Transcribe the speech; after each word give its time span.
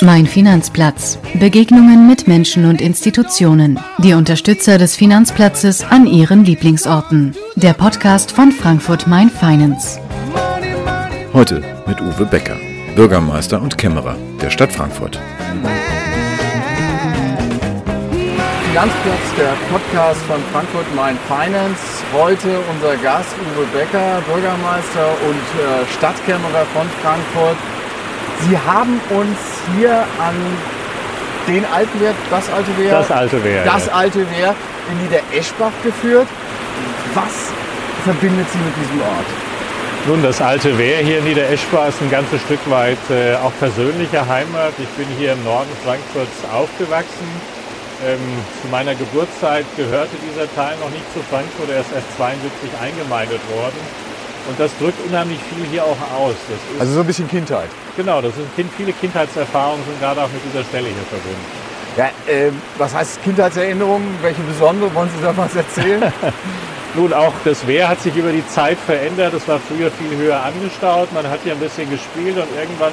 Mein 0.00 0.26
Finanzplatz. 0.26 1.18
Begegnungen 1.40 2.06
mit 2.06 2.28
Menschen 2.28 2.66
und 2.66 2.80
Institutionen. 2.80 3.80
Die 3.98 4.12
Unterstützer 4.14 4.78
des 4.78 4.94
Finanzplatzes 4.94 5.82
an 5.82 6.06
ihren 6.06 6.44
Lieblingsorten. 6.44 7.34
Der 7.56 7.72
Podcast 7.72 8.30
von 8.30 8.52
Frankfurt 8.52 9.08
Main 9.08 9.28
Finance. 9.28 9.98
Heute 11.32 11.62
mit 11.86 12.00
Uwe 12.00 12.26
Becker, 12.26 12.56
Bürgermeister 12.94 13.60
und 13.60 13.76
Kämmerer 13.76 14.16
der 14.40 14.50
Stadt 14.50 14.70
Frankfurt. 14.70 15.18
Finanzplatz, 18.68 19.34
der 19.36 19.54
Podcast 19.72 20.20
von 20.22 20.40
Frankfurt 20.52 20.94
Main 20.94 21.18
Finance. 21.26 22.04
Heute 22.12 22.60
unser 22.72 22.96
Gast 22.98 23.34
Uwe 23.34 23.66
Becker, 23.76 24.22
Bürgermeister 24.32 25.10
und 25.28 25.60
äh, 25.60 25.84
Stadtkämmerer 25.96 26.64
von 26.72 26.86
Frankfurt. 27.02 27.56
Sie 28.46 28.56
haben 28.56 29.00
uns 29.10 29.38
hier 29.76 29.92
an 30.20 30.34
den 31.48 31.64
alten 31.64 32.00
Wehr, 32.00 32.14
das 32.30 32.50
alte 32.50 32.78
Wehr, 32.78 32.90
das 32.90 33.10
alte 33.10 33.44
Wehr, 33.44 33.64
das 33.64 33.86
ja. 33.86 33.92
alte 33.92 34.30
Wehr 34.30 34.54
in 34.90 35.02
Niedereschbach 35.02 35.72
geführt. 35.82 36.28
Was 37.14 37.52
verbindet 38.04 38.46
Sie 38.52 38.58
mit 38.58 38.74
diesem 38.76 39.00
Ort? 39.00 39.26
Nun, 40.06 40.22
das 40.22 40.40
alte 40.40 40.78
Wehr 40.78 40.98
hier 40.98 41.18
in 41.18 41.24
Niedereschbach 41.24 41.88
ist 41.88 42.00
ein 42.00 42.10
ganzes 42.10 42.40
Stück 42.42 42.60
weit 42.70 42.98
äh, 43.10 43.34
auch 43.36 43.52
persönliche 43.58 44.26
Heimat. 44.26 44.72
Ich 44.78 44.88
bin 44.90 45.06
hier 45.18 45.32
im 45.32 45.44
Norden 45.44 45.70
Frankfurts 45.84 46.44
aufgewachsen. 46.52 47.28
Ähm, 48.06 48.20
zu 48.62 48.68
meiner 48.68 48.94
Geburtszeit 48.94 49.66
gehörte 49.76 50.14
dieser 50.22 50.46
Teil 50.54 50.76
noch 50.78 50.90
nicht 50.90 51.04
zu 51.12 51.18
Frankfurt, 51.28 51.68
er 51.68 51.80
ist 51.80 51.90
erst 51.92 52.06
72 52.16 52.70
eingemeindet 52.80 53.40
worden. 53.50 54.07
Und 54.48 54.58
das 54.58 54.70
drückt 54.78 54.98
unheimlich 55.06 55.38
viel 55.54 55.66
hier 55.70 55.84
auch 55.84 55.98
aus. 56.16 56.34
also 56.78 56.92
so 56.92 57.00
ein 57.00 57.06
bisschen 57.06 57.28
Kindheit. 57.28 57.68
Genau, 57.96 58.22
das 58.22 58.34
sind 58.34 58.54
kind, 58.56 58.70
viele 58.76 58.92
Kindheitserfahrungen 58.94 59.84
sind 59.84 60.00
gerade 60.00 60.22
auch 60.22 60.30
mit 60.30 60.42
dieser 60.50 60.64
Stelle 60.64 60.86
hier 60.86 61.04
verbunden. 61.10 61.68
Ja, 61.98 62.06
äh, 62.32 62.50
was 62.78 62.94
heißt 62.94 63.22
Kindheitserinnerungen? 63.24 64.08
Welche 64.22 64.40
besondere 64.42 64.94
wollen 64.94 65.10
Sie 65.14 65.22
da 65.22 65.36
was 65.36 65.54
erzählen? 65.54 66.12
Nun, 66.94 67.12
auch 67.12 67.32
das 67.44 67.66
Wehr 67.66 67.88
hat 67.88 68.00
sich 68.00 68.16
über 68.16 68.32
die 68.32 68.46
Zeit 68.48 68.78
verändert. 68.78 69.34
Es 69.34 69.46
war 69.46 69.58
früher 69.58 69.90
viel 69.90 70.16
höher 70.16 70.42
angestaut. 70.42 71.12
Man 71.12 71.28
hat 71.28 71.40
hier 71.44 71.52
ein 71.52 71.58
bisschen 71.58 71.90
gespielt 71.90 72.36
und 72.36 72.48
irgendwann 72.58 72.92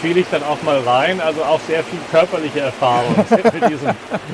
fiel 0.00 0.16
ich 0.16 0.26
dann 0.30 0.42
auch 0.44 0.62
mal 0.62 0.78
rein. 0.78 1.20
Also 1.20 1.42
auch 1.42 1.60
sehr 1.66 1.84
viel 1.84 1.98
körperliche 2.10 2.60
Erfahrung 2.60 3.14
mit 3.30 3.70
diesem, 3.70 3.88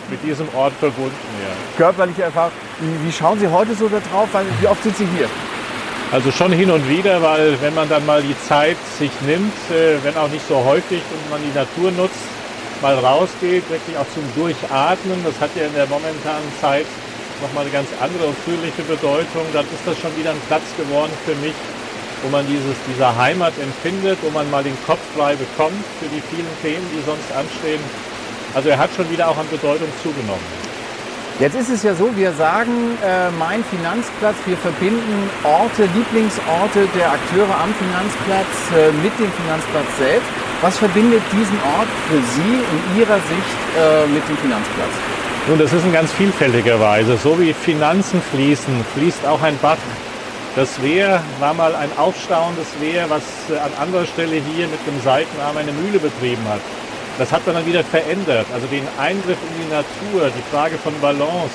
mit 0.08 0.22
diesem 0.22 0.48
Ort 0.54 0.74
verbunden. 0.78 1.16
Ja. 1.42 1.76
Körperliche 1.76 2.22
Erfahrung. 2.22 2.52
Wie, 2.78 3.08
wie 3.08 3.12
schauen 3.12 3.40
Sie 3.40 3.48
heute 3.48 3.74
so 3.74 3.88
da 3.88 3.98
drauf? 4.12 4.28
Wie 4.60 4.68
oft 4.68 4.82
sind 4.84 4.96
Sie 4.96 5.08
hier? 5.16 5.28
Also 6.12 6.30
schon 6.30 6.52
hin 6.52 6.70
und 6.70 6.88
wieder, 6.88 7.22
weil 7.22 7.60
wenn 7.60 7.74
man 7.74 7.88
dann 7.88 8.04
mal 8.06 8.22
die 8.22 8.36
Zeit 8.46 8.76
sich 8.98 9.10
nimmt, 9.26 9.54
äh, 9.70 9.96
wenn 10.04 10.16
auch 10.16 10.28
nicht 10.28 10.46
so 10.46 10.62
häufig 10.64 11.02
und 11.10 11.30
man 11.30 11.40
die 11.42 11.56
Natur 11.56 11.90
nutzt, 11.90 12.28
mal 12.82 12.94
rausgeht, 12.94 13.68
wirklich 13.70 13.96
auch 13.96 14.06
zum 14.14 14.22
Durchatmen, 14.36 15.24
das 15.24 15.40
hat 15.40 15.50
ja 15.56 15.66
in 15.66 15.74
der 15.74 15.86
momentanen 15.86 16.52
Zeit 16.60 16.86
nochmal 17.42 17.64
eine 17.64 17.72
ganz 17.72 17.88
andere 18.00 18.26
und 18.26 18.36
fröhliche 18.44 18.82
Bedeutung, 18.82 19.42
dann 19.52 19.64
ist 19.64 19.82
das 19.86 19.98
schon 19.98 20.14
wieder 20.16 20.30
ein 20.30 20.42
Platz 20.46 20.64
geworden 20.76 21.12
für 21.24 21.34
mich, 21.36 21.54
wo 22.22 22.28
man 22.28 22.46
dieses, 22.46 22.76
dieser 22.86 23.16
Heimat 23.16 23.54
empfindet, 23.58 24.18
wo 24.22 24.30
man 24.30 24.48
mal 24.50 24.62
den 24.62 24.76
Kopf 24.86 25.02
frei 25.16 25.34
bekommt 25.34 25.82
für 25.98 26.08
die 26.08 26.22
vielen 26.30 26.52
Themen, 26.62 26.86
die 26.94 27.02
sonst 27.04 27.32
anstehen. 27.32 27.80
Also 28.54 28.68
er 28.68 28.78
hat 28.78 28.90
schon 28.94 29.10
wieder 29.10 29.28
auch 29.28 29.36
an 29.36 29.48
Bedeutung 29.50 29.88
zugenommen. 30.02 30.73
Jetzt 31.40 31.56
ist 31.56 31.68
es 31.68 31.82
ja 31.82 31.96
so, 31.96 32.16
wir 32.16 32.32
sagen, 32.34 32.96
äh, 33.02 33.28
mein 33.40 33.64
Finanzplatz, 33.64 34.36
wir 34.46 34.56
verbinden 34.56 35.28
Orte, 35.42 35.82
Lieblingsorte 35.92 36.86
der 36.94 37.10
Akteure 37.10 37.50
am 37.58 37.74
Finanzplatz 37.74 38.54
äh, 38.70 38.92
mit 39.02 39.10
dem 39.18 39.32
Finanzplatz 39.42 39.90
selbst. 39.98 40.28
Was 40.62 40.78
verbindet 40.78 41.22
diesen 41.32 41.58
Ort 41.76 41.90
für 42.08 42.22
Sie 42.22 42.54
in 42.62 43.00
Ihrer 43.00 43.16
Sicht 43.16 43.58
äh, 43.74 44.06
mit 44.14 44.22
dem 44.28 44.36
Finanzplatz? 44.38 44.94
Nun, 45.48 45.58
das 45.58 45.72
ist 45.72 45.84
in 45.84 45.92
ganz 45.92 46.12
vielfältiger 46.12 46.78
Weise. 46.78 47.16
So 47.16 47.36
wie 47.40 47.52
Finanzen 47.52 48.22
fließen, 48.30 48.84
fließt 48.94 49.26
auch 49.26 49.42
ein 49.42 49.58
Bach. 49.58 49.78
Das 50.54 50.80
Wehr 50.82 51.20
war 51.40 51.52
mal 51.52 51.74
ein 51.74 51.90
aufstauendes 51.98 52.68
Wehr, 52.80 53.10
was 53.10 53.22
äh, 53.50 53.58
an 53.58 53.72
anderer 53.82 54.06
Stelle 54.06 54.36
hier 54.36 54.68
mit 54.68 54.86
dem 54.86 55.02
Seitenarm 55.02 55.56
eine 55.56 55.72
Mühle 55.72 55.98
betrieben 55.98 56.46
hat. 56.48 56.60
Das 57.18 57.30
hat 57.30 57.46
man 57.46 57.54
dann 57.54 57.66
wieder 57.66 57.84
verändert. 57.84 58.46
Also 58.52 58.66
den 58.66 58.86
Eingriff 58.98 59.38
in 59.38 59.62
die 59.62 59.70
Natur, 59.70 60.30
die 60.34 60.42
Frage 60.50 60.76
von 60.78 60.92
Balance, 61.00 61.54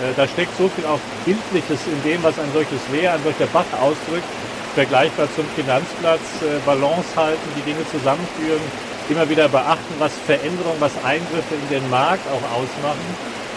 äh, 0.00 0.12
da 0.16 0.28
steckt 0.28 0.56
so 0.58 0.68
viel 0.68 0.84
auch 0.84 1.00
Bildliches 1.24 1.80
in 1.88 2.02
dem, 2.04 2.22
was 2.22 2.38
ein 2.38 2.52
solches 2.52 2.80
Wehr, 2.92 3.14
ein 3.14 3.22
solcher 3.24 3.46
Bach 3.46 3.68
ausdrückt, 3.80 4.28
vergleichbar 4.74 5.26
zum 5.34 5.44
Finanzplatz, 5.56 6.44
äh, 6.44 6.60
Balance 6.66 7.08
halten, 7.16 7.48
die 7.56 7.64
Dinge 7.64 7.80
zusammenführen, 7.88 8.60
immer 9.08 9.28
wieder 9.28 9.48
beachten, 9.48 9.94
was 9.98 10.12
Veränderungen, 10.26 10.80
was 10.80 10.92
Eingriffe 11.02 11.54
in 11.56 11.68
den 11.72 11.88
Markt 11.88 12.24
auch 12.28 12.44
ausmachen. 12.52 13.08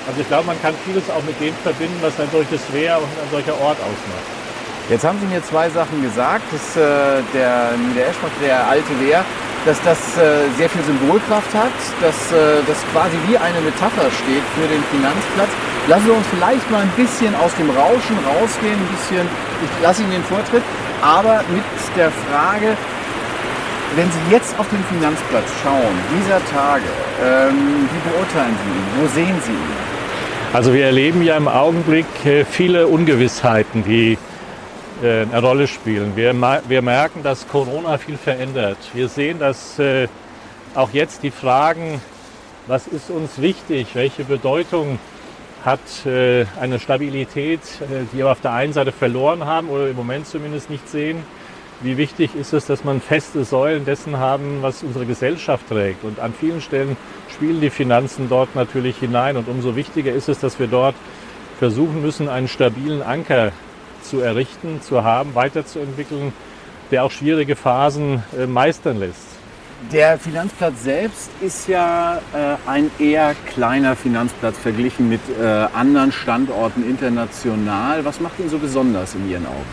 Also 0.07 0.21
ich 0.21 0.27
glaube, 0.27 0.47
man 0.47 0.61
kann 0.61 0.73
vieles 0.85 1.03
auch 1.11 1.23
mit 1.23 1.39
dem 1.39 1.55
verbinden, 1.63 1.99
was 2.01 2.19
ein 2.19 2.27
solches 2.31 2.61
Wehr 2.71 2.97
und 2.97 3.11
ein 3.19 3.29
solcher 3.31 3.59
Ort 3.59 3.79
ausmacht. 3.83 4.27
Jetzt 4.89 5.03
haben 5.03 5.19
Sie 5.19 5.27
mir 5.27 5.43
zwei 5.43 5.69
Sachen 5.69 6.01
gesagt, 6.01 6.43
dass 6.51 6.75
äh, 6.75 7.23
der 7.33 7.71
Niedereschbach, 7.87 8.31
der 8.43 8.67
alte 8.67 8.99
Wehr, 8.99 9.23
dass 9.65 9.81
das 9.83 9.97
äh, 10.17 10.49
sehr 10.57 10.69
viel 10.69 10.83
Symbolkraft 10.83 11.53
hat, 11.53 11.75
dass 12.01 12.31
äh, 12.31 12.59
das 12.67 12.77
quasi 12.91 13.15
wie 13.27 13.37
eine 13.37 13.59
Metapher 13.61 14.11
steht 14.11 14.43
für 14.55 14.67
den 14.67 14.83
Finanzplatz. 14.91 15.49
Lassen 15.87 16.05
Sie 16.05 16.11
uns 16.11 16.27
vielleicht 16.27 16.69
mal 16.71 16.81
ein 16.83 16.93
bisschen 16.95 17.33
aus 17.35 17.55
dem 17.55 17.69
Rauschen 17.69 18.17
rausgehen, 18.27 18.75
ein 18.75 18.89
bisschen, 18.91 19.25
ich 19.63 19.83
lasse 19.83 20.03
Ihnen 20.03 20.11
den 20.11 20.23
Vortritt, 20.25 20.63
aber 21.01 21.43
mit 21.51 21.63
der 21.95 22.11
Frage, 22.27 22.75
wenn 23.95 24.09
Sie 24.11 24.31
jetzt 24.31 24.57
auf 24.59 24.67
den 24.69 24.83
Finanzplatz 24.91 25.47
schauen, 25.61 25.95
dieser 26.17 26.43
Tage, 26.51 26.87
ähm, 27.23 27.87
wie 27.87 28.09
beurteilen 28.09 28.55
Sie 28.59 28.69
ihn? 28.69 28.87
Wo 28.99 29.07
sehen 29.07 29.37
Sie 29.45 29.51
ihn? 29.51 29.93
Also 30.51 30.73
wir 30.73 30.85
erleben 30.85 31.23
ja 31.23 31.37
im 31.37 31.47
Augenblick 31.47 32.05
äh, 32.25 32.45
viele 32.45 32.87
Ungewissheiten, 32.87 33.83
die 33.83 34.17
eine 35.01 35.41
Rolle 35.41 35.67
spielen. 35.67 36.15
Wir, 36.15 36.33
wir 36.67 36.81
merken, 36.81 37.23
dass 37.23 37.47
Corona 37.47 37.97
viel 37.97 38.17
verändert. 38.17 38.77
Wir 38.93 39.07
sehen, 39.07 39.39
dass 39.39 39.79
äh, 39.79 40.07
auch 40.75 40.91
jetzt 40.91 41.23
die 41.23 41.31
Fragen, 41.31 42.01
was 42.67 42.87
ist 42.87 43.09
uns 43.09 43.41
wichtig, 43.41 43.87
welche 43.93 44.23
Bedeutung 44.23 44.99
hat 45.65 46.05
äh, 46.05 46.45
eine 46.59 46.79
Stabilität, 46.79 47.61
die 48.11 48.17
wir 48.17 48.31
auf 48.31 48.41
der 48.41 48.53
einen 48.53 48.73
Seite 48.73 48.91
verloren 48.91 49.45
haben 49.45 49.69
oder 49.69 49.89
im 49.89 49.95
Moment 49.95 50.27
zumindest 50.27 50.69
nicht 50.69 50.87
sehen. 50.89 51.23
Wie 51.81 51.97
wichtig 51.97 52.35
ist 52.35 52.53
es, 52.53 52.65
dass 52.65 52.83
man 52.83 53.01
feste 53.01 53.43
Säulen 53.43 53.85
dessen 53.85 54.17
haben, 54.17 54.61
was 54.61 54.83
unsere 54.83 55.05
Gesellschaft 55.05 55.67
trägt. 55.67 56.03
Und 56.03 56.19
an 56.19 56.33
vielen 56.33 56.61
Stellen 56.61 56.95
spielen 57.29 57.59
die 57.59 57.69
Finanzen 57.69 58.29
dort 58.29 58.55
natürlich 58.55 58.97
hinein. 58.97 59.35
Und 59.35 59.49
umso 59.49 59.75
wichtiger 59.75 60.13
ist 60.13 60.29
es, 60.29 60.39
dass 60.39 60.59
wir 60.59 60.67
dort 60.67 60.95
versuchen 61.59 62.01
müssen, 62.01 62.29
einen 62.29 62.47
stabilen 62.47 63.01
Anker 63.01 63.51
zu 64.03 64.19
errichten, 64.19 64.81
zu 64.81 65.03
haben, 65.03 65.35
weiterzuentwickeln, 65.35 66.33
der 66.91 67.03
auch 67.03 67.11
schwierige 67.11 67.55
Phasen 67.55 68.23
äh, 68.37 68.45
meistern 68.45 68.99
lässt. 68.99 69.33
Der 69.91 70.17
Finanzplatz 70.17 70.83
selbst 70.83 71.29
ist 71.41 71.67
ja 71.67 72.21
äh, 72.33 72.69
ein 72.69 72.89
eher 72.99 73.35
kleiner 73.53 73.95
Finanzplatz 73.95 74.57
verglichen 74.57 75.09
mit 75.09 75.19
äh, 75.39 75.43
anderen 75.43 76.11
Standorten 76.11 76.89
international. 76.89 78.05
Was 78.05 78.21
macht 78.21 78.39
ihn 78.39 78.49
so 78.49 78.57
besonders 78.59 79.13
in 79.15 79.29
Ihren 79.29 79.45
Augen? 79.45 79.65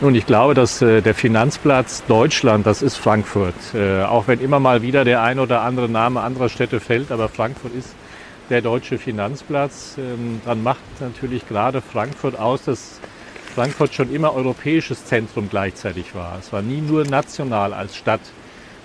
Nun, 0.00 0.14
ich 0.14 0.26
glaube, 0.26 0.54
dass 0.54 0.82
äh, 0.82 1.00
der 1.00 1.14
Finanzplatz 1.14 2.02
Deutschland, 2.08 2.66
das 2.66 2.82
ist 2.82 2.96
Frankfurt. 2.96 3.54
Äh, 3.74 4.02
auch 4.02 4.26
wenn 4.26 4.40
immer 4.40 4.58
mal 4.58 4.82
wieder 4.82 5.04
der 5.04 5.22
ein 5.22 5.38
oder 5.38 5.60
andere 5.60 5.88
Name 5.88 6.22
anderer 6.22 6.48
Städte 6.48 6.80
fällt, 6.80 7.12
aber 7.12 7.28
Frankfurt 7.28 7.74
ist 7.74 7.94
der 8.50 8.62
deutsche 8.62 8.98
Finanzplatz. 8.98 9.96
Ähm, 9.98 10.40
dann 10.44 10.62
macht 10.62 10.80
natürlich 11.00 11.46
gerade 11.46 11.82
Frankfurt 11.82 12.38
aus, 12.38 12.64
dass 12.64 13.00
Frankfurt 13.54 13.92
schon 13.92 14.14
immer 14.14 14.34
europäisches 14.34 15.04
Zentrum 15.04 15.50
gleichzeitig 15.50 16.14
war. 16.14 16.38
Es 16.38 16.52
war 16.54 16.62
nie 16.62 16.80
nur 16.80 17.04
national 17.04 17.74
als 17.74 17.96
Stadt 17.96 18.22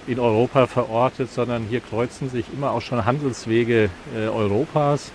in 0.07 0.19
Europa 0.19 0.67
verortet, 0.67 1.31
sondern 1.31 1.63
hier 1.69 1.79
kreuzen 1.79 2.29
sich 2.29 2.45
immer 2.53 2.71
auch 2.71 2.81
schon 2.81 3.05
Handelswege 3.05 3.89
äh, 4.13 4.27
Europas. 4.27 5.11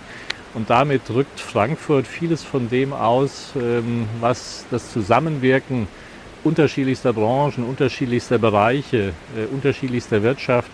Und 0.55 0.71
damit 0.71 1.07
drückt 1.07 1.39
Frankfurt 1.39 2.07
vieles 2.07 2.43
von 2.43 2.69
dem 2.69 2.93
aus, 2.93 3.53
ähm, 3.55 4.07
was 4.19 4.65
das 4.71 4.91
Zusammenwirken 4.91 5.87
unterschiedlichster 6.43 7.13
Branchen, 7.13 7.63
unterschiedlichster 7.63 8.39
Bereiche, 8.39 9.13
äh, 9.37 9.45
unterschiedlichster 9.51 10.23
Wirtschaft 10.23 10.71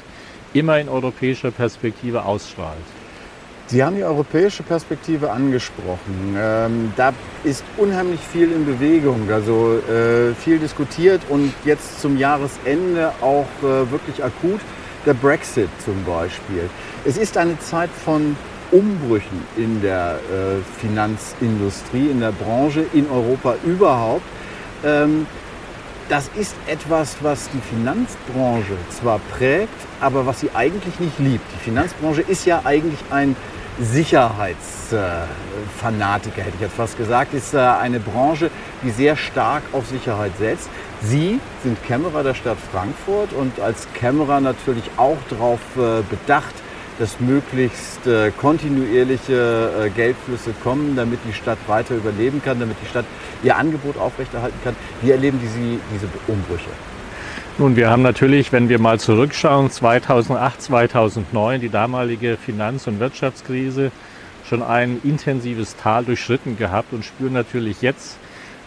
immer 0.53 0.79
in 0.79 0.87
europäischer 0.87 1.51
Perspektive 1.51 2.23
ausstrahlt. 2.23 2.77
Sie 3.69 3.83
haben 3.83 3.95
die 3.95 4.03
europäische 4.03 4.63
Perspektive 4.63 5.29
angesprochen. 5.29 6.35
Ähm, 6.35 6.91
da 6.95 7.13
ist 7.43 7.63
unheimlich 7.77 8.19
viel 8.19 8.51
in 8.51 8.65
Bewegung, 8.65 9.29
also 9.31 9.77
äh, 9.87 10.33
viel 10.33 10.57
diskutiert 10.57 11.21
und 11.29 11.53
jetzt 11.65 12.01
zum 12.01 12.17
Jahresende 12.17 13.11
auch 13.21 13.45
äh, 13.61 13.91
wirklich 13.91 14.23
akut 14.23 14.59
der 15.05 15.13
Brexit 15.13 15.69
zum 15.85 16.03
Beispiel. 16.03 16.67
Es 17.05 17.17
ist 17.17 17.37
eine 17.37 17.59
Zeit 17.59 17.91
von 18.03 18.35
Umbrüchen 18.71 19.43
in 19.55 19.83
der 19.83 20.15
äh, 20.15 20.81
Finanzindustrie, 20.81 22.09
in 22.09 22.21
der 22.21 22.31
Branche, 22.31 22.85
in 22.93 23.07
Europa 23.07 23.53
überhaupt. 23.63 24.25
Ähm, 24.83 25.27
das 26.09 26.27
ist 26.35 26.55
etwas, 26.65 27.17
was 27.21 27.51
die 27.51 27.61
Finanzbranche 27.61 28.77
zwar 28.89 29.19
prägt, 29.37 29.69
aber 30.01 30.25
was 30.25 30.39
sie 30.39 30.49
eigentlich 30.55 30.99
nicht 30.99 31.19
liebt. 31.19 31.45
Die 31.53 31.63
Finanzbranche 31.65 32.21
ist 32.21 32.47
ja 32.47 32.61
eigentlich 32.65 32.99
ein 33.11 33.35
Sicherheitsfanatiker, 33.79 36.41
hätte 36.41 36.55
ich 36.55 36.61
jetzt 36.61 36.75
fast 36.75 36.97
gesagt, 36.97 37.33
ist 37.33 37.53
äh, 37.53 37.59
eine 37.59 38.01
Branche, 38.01 38.51
die 38.83 38.89
sehr 38.91 39.15
stark 39.15 39.63
auf 39.71 39.87
Sicherheit 39.87 40.33
setzt. 40.37 40.69
Sie 41.01 41.39
sind 41.63 41.81
Kämmerer 41.85 42.23
der 42.23 42.33
Stadt 42.33 42.57
Frankfurt 42.71 43.31
und 43.33 43.61
als 43.61 43.87
Kämmerer 43.93 44.41
natürlich 44.41 44.83
auch 44.97 45.17
darauf 45.29 45.61
äh, 45.77 46.01
bedacht, 46.09 46.55
dass 46.99 47.21
möglichst 47.21 48.05
äh, 48.05 48.31
kontinuierliche 48.31 49.89
Geldflüsse 49.95 50.51
kommen, 50.61 50.97
damit 50.97 51.19
die 51.25 51.31
Stadt 51.33 51.59
weiter 51.67 51.95
überleben 51.95 52.41
kann, 52.43 52.59
damit 52.59 52.75
die 52.83 52.87
Stadt 52.87 53.05
ihr 53.41 53.55
Angebot 53.55 53.97
aufrechterhalten 53.97 54.59
kann. 54.65 54.75
Wie 55.01 55.11
erleben 55.11 55.39
Sie 55.39 55.79
diese 55.93 56.09
Umbrüche? 56.27 56.71
Nun, 57.59 57.75
wir 57.75 57.89
haben 57.89 58.03
natürlich, 58.03 58.53
wenn 58.53 58.69
wir 58.69 58.79
mal 58.79 59.01
zurückschauen, 59.01 59.69
2008, 59.69 60.61
2009, 60.61 61.59
die 61.59 61.67
damalige 61.67 62.37
Finanz- 62.37 62.87
und 62.87 63.01
Wirtschaftskrise, 63.01 63.91
schon 64.47 64.63
ein 64.63 65.01
intensives 65.03 65.75
Tal 65.75 66.05
durchschritten 66.05 66.57
gehabt 66.57 66.93
und 66.93 67.03
spüren 67.03 67.33
natürlich 67.33 67.81
jetzt 67.81 68.17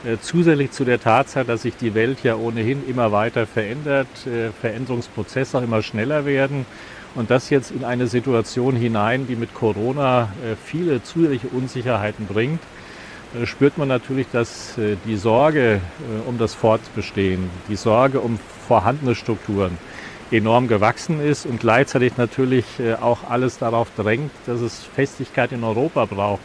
äh, 0.04 0.18
zusätzlich 0.20 0.72
zu 0.72 0.84
der 0.84 1.00
Tatsache, 1.00 1.46
dass 1.46 1.62
sich 1.62 1.74
die 1.74 1.94
Welt 1.94 2.22
ja 2.22 2.36
ohnehin 2.36 2.86
immer 2.86 3.12
weiter 3.12 3.46
verändert, 3.46 4.08
äh, 4.26 4.50
Veränderungsprozesse 4.60 5.56
auch 5.56 5.62
immer 5.62 5.82
schneller 5.82 6.26
werden 6.26 6.66
und 7.14 7.30
das 7.30 7.48
jetzt 7.48 7.70
in 7.70 7.84
eine 7.84 8.08
Situation 8.08 8.76
hinein, 8.76 9.26
die 9.26 9.36
mit 9.36 9.54
Corona 9.54 10.28
äh, 10.44 10.54
viele 10.62 11.02
zusätzliche 11.02 11.48
Unsicherheiten 11.48 12.26
bringt 12.26 12.60
spürt 13.44 13.78
man 13.78 13.88
natürlich, 13.88 14.26
dass 14.32 14.76
äh, 14.78 14.96
die 15.06 15.16
Sorge 15.16 15.80
äh, 15.80 16.28
um 16.28 16.38
das 16.38 16.54
Fortbestehen, 16.54 17.50
die 17.68 17.76
Sorge 17.76 18.20
um 18.20 18.38
vorhandene 18.68 19.14
Strukturen 19.14 19.78
enorm 20.30 20.68
gewachsen 20.68 21.20
ist 21.20 21.44
und 21.44 21.60
gleichzeitig 21.60 22.16
natürlich 22.16 22.64
auch 23.02 23.18
alles 23.28 23.58
darauf 23.58 23.88
drängt, 23.94 24.30
dass 24.46 24.62
es 24.62 24.82
Festigkeit 24.82 25.52
in 25.52 25.62
Europa 25.62 26.06
braucht. 26.06 26.40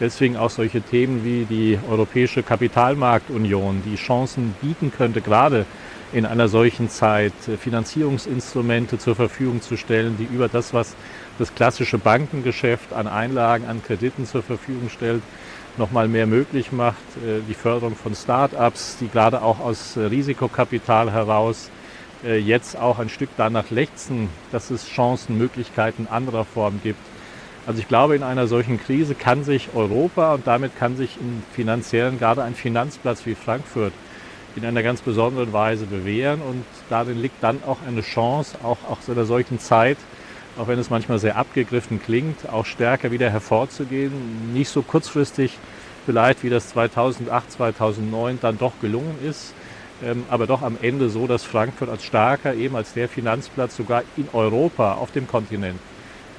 Deswegen 0.00 0.36
auch 0.36 0.50
solche 0.50 0.82
Themen 0.82 1.24
wie 1.24 1.46
die 1.46 1.78
Europäische 1.88 2.42
Kapitalmarktunion, 2.42 3.84
die 3.86 3.96
Chancen 3.96 4.54
bieten 4.60 4.92
könnte, 4.94 5.22
gerade 5.22 5.64
in 6.12 6.26
einer 6.26 6.48
solchen 6.48 6.90
Zeit 6.90 7.32
Finanzierungsinstrumente 7.58 8.98
zur 8.98 9.16
Verfügung 9.16 9.62
zu 9.62 9.78
stellen, 9.78 10.16
die 10.18 10.24
über 10.24 10.48
das, 10.48 10.74
was 10.74 10.94
das 11.38 11.54
klassische 11.54 11.96
Bankengeschäft 11.96 12.92
an 12.92 13.06
Einlagen, 13.06 13.64
an 13.66 13.82
Krediten 13.82 14.26
zur 14.26 14.42
Verfügung 14.42 14.90
stellt, 14.90 15.22
nochmal 15.78 16.08
mehr 16.08 16.26
möglich 16.26 16.72
macht. 16.72 16.98
Äh, 17.16 17.40
die 17.48 17.54
Förderung 17.54 17.96
von 17.96 18.14
Start-ups, 18.14 18.96
die 19.00 19.08
gerade 19.08 19.42
auch 19.42 19.60
aus 19.60 19.96
äh, 19.96 20.00
Risikokapital 20.00 21.12
heraus 21.12 21.70
äh, 22.24 22.38
jetzt 22.38 22.78
auch 22.78 22.98
ein 22.98 23.08
Stück 23.08 23.30
danach 23.36 23.70
lechzen, 23.70 24.28
dass 24.52 24.70
es 24.70 24.86
Chancen, 24.86 25.38
Möglichkeiten 25.38 26.06
anderer 26.10 26.44
Form 26.44 26.80
gibt. 26.82 27.00
Also 27.66 27.80
ich 27.80 27.88
glaube, 27.88 28.16
in 28.16 28.22
einer 28.22 28.46
solchen 28.48 28.80
Krise 28.80 29.14
kann 29.14 29.44
sich 29.44 29.68
Europa 29.74 30.34
und 30.34 30.46
damit 30.46 30.76
kann 30.76 30.96
sich 30.96 31.16
im 31.20 31.42
finanziellen, 31.52 32.18
gerade 32.18 32.42
ein 32.42 32.54
Finanzplatz 32.54 33.24
wie 33.24 33.36
Frankfurt, 33.36 33.92
in 34.56 34.64
einer 34.64 34.82
ganz 34.82 35.00
besonderen 35.00 35.52
Weise 35.52 35.86
bewähren. 35.86 36.42
Und 36.42 36.64
darin 36.90 37.20
liegt 37.20 37.42
dann 37.42 37.62
auch 37.64 37.78
eine 37.86 38.02
Chance, 38.02 38.58
auch 38.62 38.78
aus 38.88 39.08
einer 39.08 39.24
solchen 39.24 39.60
Zeit, 39.60 39.96
auch 40.58 40.68
wenn 40.68 40.78
es 40.78 40.90
manchmal 40.90 41.18
sehr 41.18 41.36
abgegriffen 41.36 42.00
klingt, 42.02 42.48
auch 42.48 42.66
stärker 42.66 43.10
wieder 43.10 43.30
hervorzugehen. 43.30 44.52
Nicht 44.52 44.68
so 44.68 44.82
kurzfristig 44.82 45.58
vielleicht, 46.04 46.42
wie 46.42 46.50
das 46.50 46.68
2008, 46.68 47.52
2009 47.52 48.38
dann 48.40 48.58
doch 48.58 48.72
gelungen 48.80 49.16
ist, 49.24 49.54
ähm, 50.02 50.24
aber 50.30 50.46
doch 50.46 50.62
am 50.62 50.76
Ende 50.80 51.08
so, 51.08 51.26
dass 51.26 51.44
Frankfurt 51.44 51.88
als 51.88 52.04
starker, 52.04 52.54
eben 52.54 52.76
als 52.76 52.92
der 52.92 53.08
Finanzplatz 53.08 53.76
sogar 53.76 54.02
in 54.16 54.28
Europa, 54.32 54.94
auf 54.94 55.12
dem 55.12 55.26
Kontinent, 55.26 55.78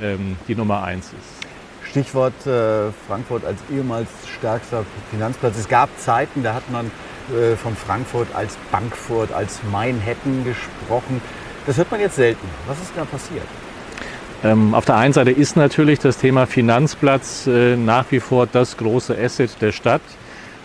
ähm, 0.01 0.38
die 0.48 0.56
Nummer 0.56 0.83
eins 0.83 1.07
ist. 1.07 1.89
Stichwort 1.89 2.48
äh, 2.48 2.92
Frankfurt 3.07 3.45
als 3.45 3.60
ehemals 3.71 4.10
stärkster 4.38 4.83
Finanzplatz. 5.12 5.57
Es 5.57 5.69
gab 5.69 5.89
Zeiten, 6.00 6.44
da 6.44 6.56
hat 6.56 6.69
man 6.71 6.92
äh, 7.31 7.56
von 7.56 7.75
Frankfurt 7.75 8.27
als 8.33 8.57
Bankfurt, 8.71 9.31
als 9.31 9.60
Manhattan 9.71 10.44
gesprochen. 10.44 11.21
Das 11.65 11.77
hört 11.77 11.92
man 11.92 12.00
jetzt 12.00 12.15
selten. 12.15 12.48
Was 12.68 12.81
ist 12.81 12.92
da 12.95 13.06
passiert? 13.06 13.45
Ähm, 14.44 14.75
auf 14.75 14.84
der 14.84 14.98
einen 14.98 15.13
Seite 15.13 15.31
ist 15.31 15.56
natürlich 15.56 16.00
das 16.00 16.18
Thema 16.18 16.45
Finanzplatz 16.48 17.48
äh, 17.48 17.78
nach 17.78 18.06
wie 18.12 18.19
vor 18.19 18.45
das 18.45 18.75
große 18.75 19.18
Asset 19.18 19.62
der 19.62 19.72
Stadt. 19.72 20.01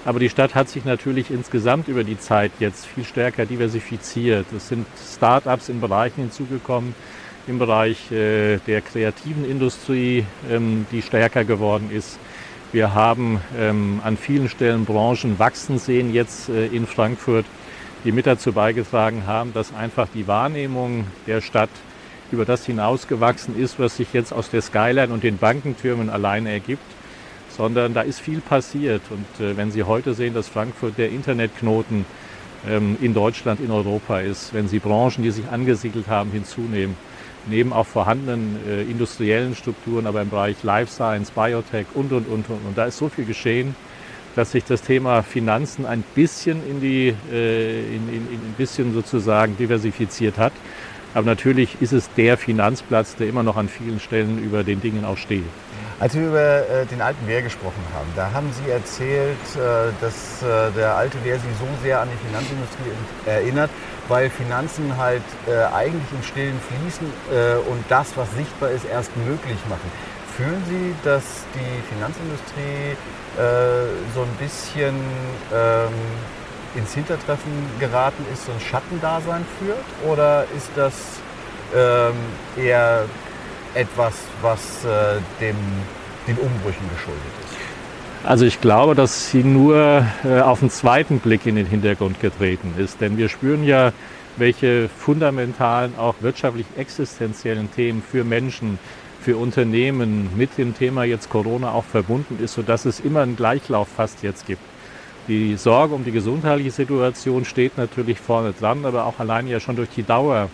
Aber 0.04 0.18
die 0.18 0.28
Stadt 0.28 0.56
hat 0.56 0.68
sich 0.68 0.84
natürlich 0.84 1.30
insgesamt 1.30 1.86
über 1.86 2.02
die 2.02 2.18
Zeit 2.18 2.50
jetzt 2.58 2.86
viel 2.86 3.04
stärker 3.04 3.46
diversifiziert. 3.46 4.46
Es 4.56 4.68
sind 4.68 4.86
Start-ups 5.14 5.68
in 5.68 5.80
Bereichen 5.80 6.22
hinzugekommen, 6.22 6.94
im 7.46 7.60
Bereich 7.60 8.10
äh, 8.10 8.58
der 8.66 8.80
kreativen 8.80 9.48
Industrie, 9.48 10.26
ähm, 10.50 10.86
die 10.90 11.02
stärker 11.02 11.44
geworden 11.44 11.90
ist. 11.92 12.18
Wir 12.72 12.94
haben 12.94 13.40
ähm, 13.56 14.00
an 14.02 14.16
vielen 14.16 14.48
Stellen 14.48 14.86
Branchen 14.86 15.38
wachsen 15.38 15.78
sehen 15.78 16.12
jetzt 16.12 16.48
äh, 16.48 16.66
in 16.66 16.86
Frankfurt, 16.86 17.46
die 18.04 18.10
mit 18.10 18.26
dazu 18.26 18.52
beigetragen 18.52 19.24
haben, 19.26 19.54
dass 19.54 19.72
einfach 19.72 20.08
die 20.12 20.26
Wahrnehmung 20.26 21.06
der 21.28 21.40
Stadt 21.40 21.70
über 22.32 22.44
das 22.44 22.66
hinausgewachsen 22.66 23.58
ist, 23.58 23.78
was 23.78 23.96
sich 23.96 24.12
jetzt 24.12 24.32
aus 24.32 24.50
der 24.50 24.62
Skyline 24.62 25.12
und 25.12 25.22
den 25.22 25.38
Bankentürmen 25.38 26.10
alleine 26.10 26.50
ergibt, 26.50 26.82
sondern 27.56 27.94
da 27.94 28.02
ist 28.02 28.20
viel 28.20 28.40
passiert. 28.40 29.02
Und 29.10 29.44
äh, 29.44 29.56
wenn 29.56 29.70
Sie 29.70 29.82
heute 29.82 30.14
sehen, 30.14 30.34
dass 30.34 30.48
Frankfurt 30.48 30.98
der 30.98 31.10
Internetknoten 31.10 32.04
ähm, 32.68 32.96
in 33.00 33.14
Deutschland, 33.14 33.60
in 33.60 33.70
Europa 33.70 34.20
ist, 34.20 34.54
wenn 34.54 34.68
Sie 34.68 34.78
Branchen, 34.78 35.22
die 35.22 35.30
sich 35.30 35.48
angesiedelt 35.48 36.08
haben, 36.08 36.30
hinzunehmen, 36.30 36.96
neben 37.46 37.72
auch 37.72 37.86
vorhandenen 37.86 38.56
äh, 38.68 38.82
industriellen 38.82 39.54
Strukturen, 39.54 40.06
aber 40.06 40.22
im 40.22 40.30
Bereich 40.30 40.62
Life 40.62 40.92
Science, 40.92 41.30
Biotech 41.30 41.86
und, 41.94 42.12
und, 42.12 42.28
und, 42.28 42.48
und. 42.48 42.66
Und 42.66 42.76
da 42.78 42.86
ist 42.86 42.98
so 42.98 43.08
viel 43.08 43.24
geschehen, 43.24 43.74
dass 44.36 44.52
sich 44.52 44.64
das 44.64 44.82
Thema 44.82 45.22
Finanzen 45.22 45.86
ein 45.86 46.04
bisschen 46.14 46.60
in 46.68 46.80
die, 46.80 47.14
äh, 47.32 47.80
in, 47.80 48.08
in, 48.08 48.28
in 48.32 48.34
ein 48.34 48.54
bisschen 48.56 48.94
sozusagen 48.94 49.56
diversifiziert 49.56 50.38
hat. 50.38 50.52
Aber 51.18 51.26
natürlich 51.26 51.82
ist 51.82 51.92
es 51.92 52.08
der 52.16 52.38
Finanzplatz, 52.38 53.16
der 53.16 53.26
immer 53.26 53.42
noch 53.42 53.56
an 53.56 53.68
vielen 53.68 53.98
Stellen 53.98 54.38
über 54.38 54.62
den 54.62 54.80
Dingen 54.80 55.04
auch 55.04 55.16
steht. 55.16 55.42
Als 55.98 56.14
wir 56.14 56.28
über 56.28 56.38
äh, 56.38 56.86
den 56.86 57.00
alten 57.00 57.26
Wehr 57.26 57.42
gesprochen 57.42 57.82
haben, 57.92 58.06
da 58.14 58.30
haben 58.30 58.52
Sie 58.52 58.70
erzählt, 58.70 59.34
äh, 59.56 59.90
dass 60.00 60.44
äh, 60.44 60.70
der 60.76 60.94
alte 60.94 61.18
Wehr 61.24 61.34
Sie 61.40 61.48
so 61.58 61.66
sehr 61.82 62.00
an 62.00 62.08
die 62.08 62.28
Finanzindustrie 62.28 62.92
erinnert, 63.26 63.68
weil 64.06 64.30
Finanzen 64.30 64.96
halt 64.96 65.24
eigentlich 65.74 66.12
im 66.12 66.22
Stillen 66.22 66.58
fließen 66.60 67.06
und 67.68 67.84
das, 67.90 68.16
was 68.16 68.32
sichtbar 68.34 68.70
ist, 68.70 68.86
erst 68.86 69.14
möglich 69.18 69.58
machen. 69.68 69.90
Fühlen 70.34 70.62
Sie, 70.66 70.94
dass 71.04 71.24
die 71.52 71.94
Finanzindustrie 71.94 72.96
so 74.14 74.22
ein 74.22 74.34
bisschen 74.38 74.94
ähm, 75.52 75.92
ins 76.78 76.94
Hintertreffen 76.94 77.52
geraten 77.78 78.24
ist, 78.32 78.46
so 78.46 78.52
ein 78.52 78.60
Schattendasein 78.60 79.44
führt? 79.58 79.84
Oder 80.10 80.44
ist 80.56 80.70
das 80.76 80.94
ähm, 81.76 82.14
eher 82.56 83.04
etwas, 83.74 84.14
was 84.40 84.84
äh, 84.84 85.20
dem, 85.40 85.56
den 86.26 86.38
Umbrüchen 86.38 86.88
geschuldet 86.94 87.22
ist? 87.44 87.58
Also 88.24 88.44
ich 88.44 88.60
glaube, 88.60 88.94
dass 88.94 89.30
sie 89.30 89.44
nur 89.44 90.04
äh, 90.24 90.40
auf 90.40 90.60
den 90.60 90.70
zweiten 90.70 91.20
Blick 91.20 91.46
in 91.46 91.56
den 91.56 91.66
Hintergrund 91.66 92.20
getreten 92.20 92.74
ist. 92.78 93.00
Denn 93.00 93.16
wir 93.16 93.28
spüren 93.28 93.64
ja, 93.64 93.92
welche 94.36 94.88
fundamentalen, 94.88 95.96
auch 95.98 96.16
wirtschaftlich 96.20 96.66
existenziellen 96.76 97.70
Themen 97.72 98.02
für 98.02 98.24
Menschen, 98.24 98.78
für 99.20 99.36
Unternehmen 99.36 100.30
mit 100.36 100.58
dem 100.58 100.76
Thema 100.76 101.04
jetzt 101.04 101.28
Corona 101.28 101.72
auch 101.72 101.84
verbunden 101.84 102.38
ist, 102.42 102.54
sodass 102.54 102.84
es 102.84 103.00
immer 103.00 103.22
einen 103.22 103.36
Gleichlauf 103.36 103.88
fast 103.88 104.22
jetzt 104.22 104.46
gibt. 104.46 104.62
Die 105.28 105.56
Sorge 105.56 105.94
um 105.94 106.04
die 106.04 106.10
gesundheitliche 106.10 106.70
Situation 106.70 107.44
steht 107.44 107.76
natürlich 107.76 108.18
vorne 108.18 108.54
dran, 108.58 108.86
aber 108.86 109.04
auch 109.04 109.18
allein 109.18 109.46
ja 109.46 109.60
schon 109.60 109.76
durch 109.76 109.90
die 109.90 110.02
Dauer 110.02 110.48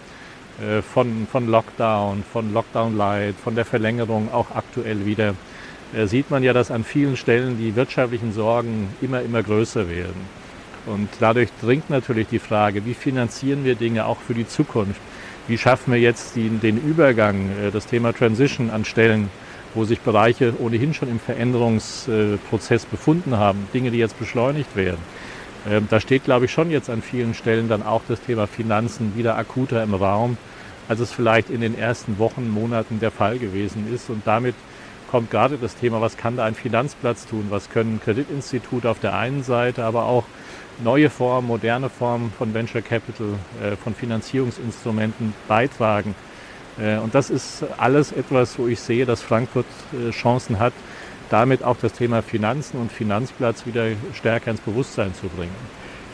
äh, 0.60 0.82
von, 0.82 1.28
von 1.30 1.46
Lockdown, 1.46 2.24
von 2.32 2.52
Lockdown 2.52 2.96
Light, 2.96 3.36
von 3.36 3.54
der 3.54 3.64
Verlängerung 3.64 4.32
auch 4.32 4.50
aktuell 4.52 5.06
wieder, 5.06 5.36
äh, 5.94 6.06
sieht 6.06 6.28
man 6.28 6.42
ja, 6.42 6.52
dass 6.52 6.72
an 6.72 6.82
vielen 6.82 7.16
Stellen 7.16 7.56
die 7.56 7.76
wirtschaftlichen 7.76 8.32
Sorgen 8.32 8.88
immer, 9.00 9.22
immer 9.22 9.44
größer 9.44 9.88
werden. 9.88 10.44
Und 10.86 11.08
dadurch 11.20 11.50
dringt 11.62 11.88
natürlich 11.88 12.26
die 12.26 12.40
Frage, 12.40 12.84
wie 12.84 12.94
finanzieren 12.94 13.64
wir 13.64 13.76
Dinge 13.76 14.06
auch 14.06 14.18
für 14.18 14.34
die 14.34 14.46
Zukunft? 14.46 15.00
Wie 15.46 15.56
schaffen 15.56 15.92
wir 15.92 16.00
jetzt 16.00 16.34
die, 16.34 16.48
den 16.48 16.78
Übergang, 16.78 17.50
äh, 17.62 17.70
das 17.70 17.86
Thema 17.86 18.12
Transition 18.12 18.70
an 18.70 18.84
Stellen 18.84 19.30
wo 19.74 19.84
sich 19.84 20.00
Bereiche 20.00 20.54
ohnehin 20.58 20.94
schon 20.94 21.10
im 21.10 21.20
Veränderungsprozess 21.20 22.86
befunden 22.86 23.36
haben, 23.36 23.68
Dinge, 23.74 23.90
die 23.90 23.98
jetzt 23.98 24.18
beschleunigt 24.18 24.76
werden. 24.76 25.00
Ähm, 25.68 25.86
da 25.90 26.00
steht, 26.00 26.24
glaube 26.24 26.44
ich, 26.44 26.52
schon 26.52 26.70
jetzt 26.70 26.90
an 26.90 27.02
vielen 27.02 27.34
Stellen 27.34 27.68
dann 27.68 27.82
auch 27.82 28.02
das 28.06 28.20
Thema 28.20 28.46
Finanzen 28.46 29.16
wieder 29.16 29.36
akuter 29.36 29.82
im 29.82 29.94
Raum, 29.94 30.36
als 30.88 31.00
es 31.00 31.12
vielleicht 31.12 31.50
in 31.50 31.60
den 31.60 31.76
ersten 31.76 32.18
Wochen, 32.18 32.50
Monaten 32.50 33.00
der 33.00 33.10
Fall 33.10 33.38
gewesen 33.38 33.92
ist. 33.92 34.10
Und 34.10 34.26
damit 34.26 34.54
kommt 35.10 35.30
gerade 35.30 35.56
das 35.56 35.76
Thema, 35.76 36.00
was 36.00 36.16
kann 36.16 36.36
da 36.36 36.44
ein 36.44 36.54
Finanzplatz 36.54 37.26
tun? 37.26 37.46
Was 37.48 37.70
können 37.70 38.00
Kreditinstitute 38.04 38.90
auf 38.90 39.00
der 39.00 39.14
einen 39.14 39.42
Seite, 39.42 39.84
aber 39.84 40.04
auch 40.04 40.24
neue 40.82 41.08
Formen, 41.08 41.48
moderne 41.48 41.88
Formen 41.88 42.32
von 42.36 42.52
Venture 42.52 42.82
Capital, 42.82 43.28
äh, 43.62 43.76
von 43.76 43.94
Finanzierungsinstrumenten 43.94 45.32
beitragen? 45.48 46.14
Äh, 46.78 46.98
und 46.98 47.14
das 47.14 47.30
ist 47.30 47.64
alles 47.78 48.12
etwas, 48.12 48.58
wo 48.58 48.66
ich 48.66 48.80
sehe, 48.80 49.06
dass 49.06 49.22
Frankfurt 49.22 49.66
äh, 49.92 50.10
Chancen 50.10 50.58
hat, 50.58 50.72
damit 51.30 51.62
auch 51.62 51.76
das 51.80 51.92
Thema 51.92 52.22
Finanzen 52.22 52.80
und 52.80 52.92
Finanzplatz 52.92 53.66
wieder 53.66 53.86
stärker 54.12 54.50
ins 54.50 54.60
Bewusstsein 54.60 55.14
zu 55.14 55.28
bringen. 55.28 55.54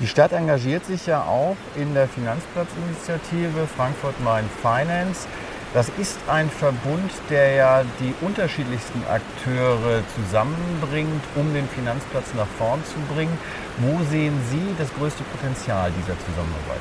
Die 0.01 0.07
Stadt 0.07 0.33
engagiert 0.33 0.87
sich 0.87 1.07
ja 1.07 1.23
auch 1.23 1.57
in 1.77 1.93
der 1.93 2.09
Finanzplatzinitiative 2.09 3.67
Frankfurt 3.77 4.19
Main 4.25 4.45
Finance. 4.63 5.27
Das 5.75 5.91
ist 6.01 6.19
ein 6.27 6.49
Verbund, 6.51 7.13
der 7.29 7.55
ja 7.55 7.85
die 8.01 8.15
unterschiedlichsten 8.25 9.03
Akteure 9.09 10.03
zusammenbringt, 10.17 11.23
um 11.37 11.53
den 11.53 11.69
Finanzplatz 11.69 12.33
nach 12.35 12.49
vorn 12.59 12.81
zu 12.85 13.15
bringen. 13.15 13.37
Wo 13.79 14.03
sehen 14.11 14.35
Sie 14.51 14.75
das 14.79 14.89
größte 14.95 15.23
Potenzial 15.25 15.93
dieser 15.99 16.19
Zusammenarbeit? 16.19 16.81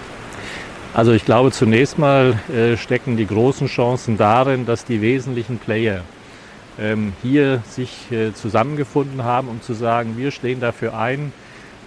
Also 0.94 1.12
ich 1.12 1.24
glaube, 1.24 1.52
zunächst 1.52 2.00
mal 2.00 2.40
äh, 2.52 2.76
stecken 2.76 3.16
die 3.16 3.28
großen 3.28 3.68
Chancen 3.68 4.18
darin, 4.18 4.66
dass 4.66 4.86
die 4.86 5.02
wesentlichen 5.02 5.60
Player 5.60 6.02
ähm, 6.80 7.14
hier 7.22 7.62
sich 7.70 8.12
äh, 8.12 8.34
zusammengefunden 8.34 9.24
haben, 9.24 9.50
um 9.50 9.62
zu 9.62 9.74
sagen, 9.74 10.18
wir 10.18 10.32
stehen 10.32 10.60
dafür 10.60 10.98
ein, 10.98 11.32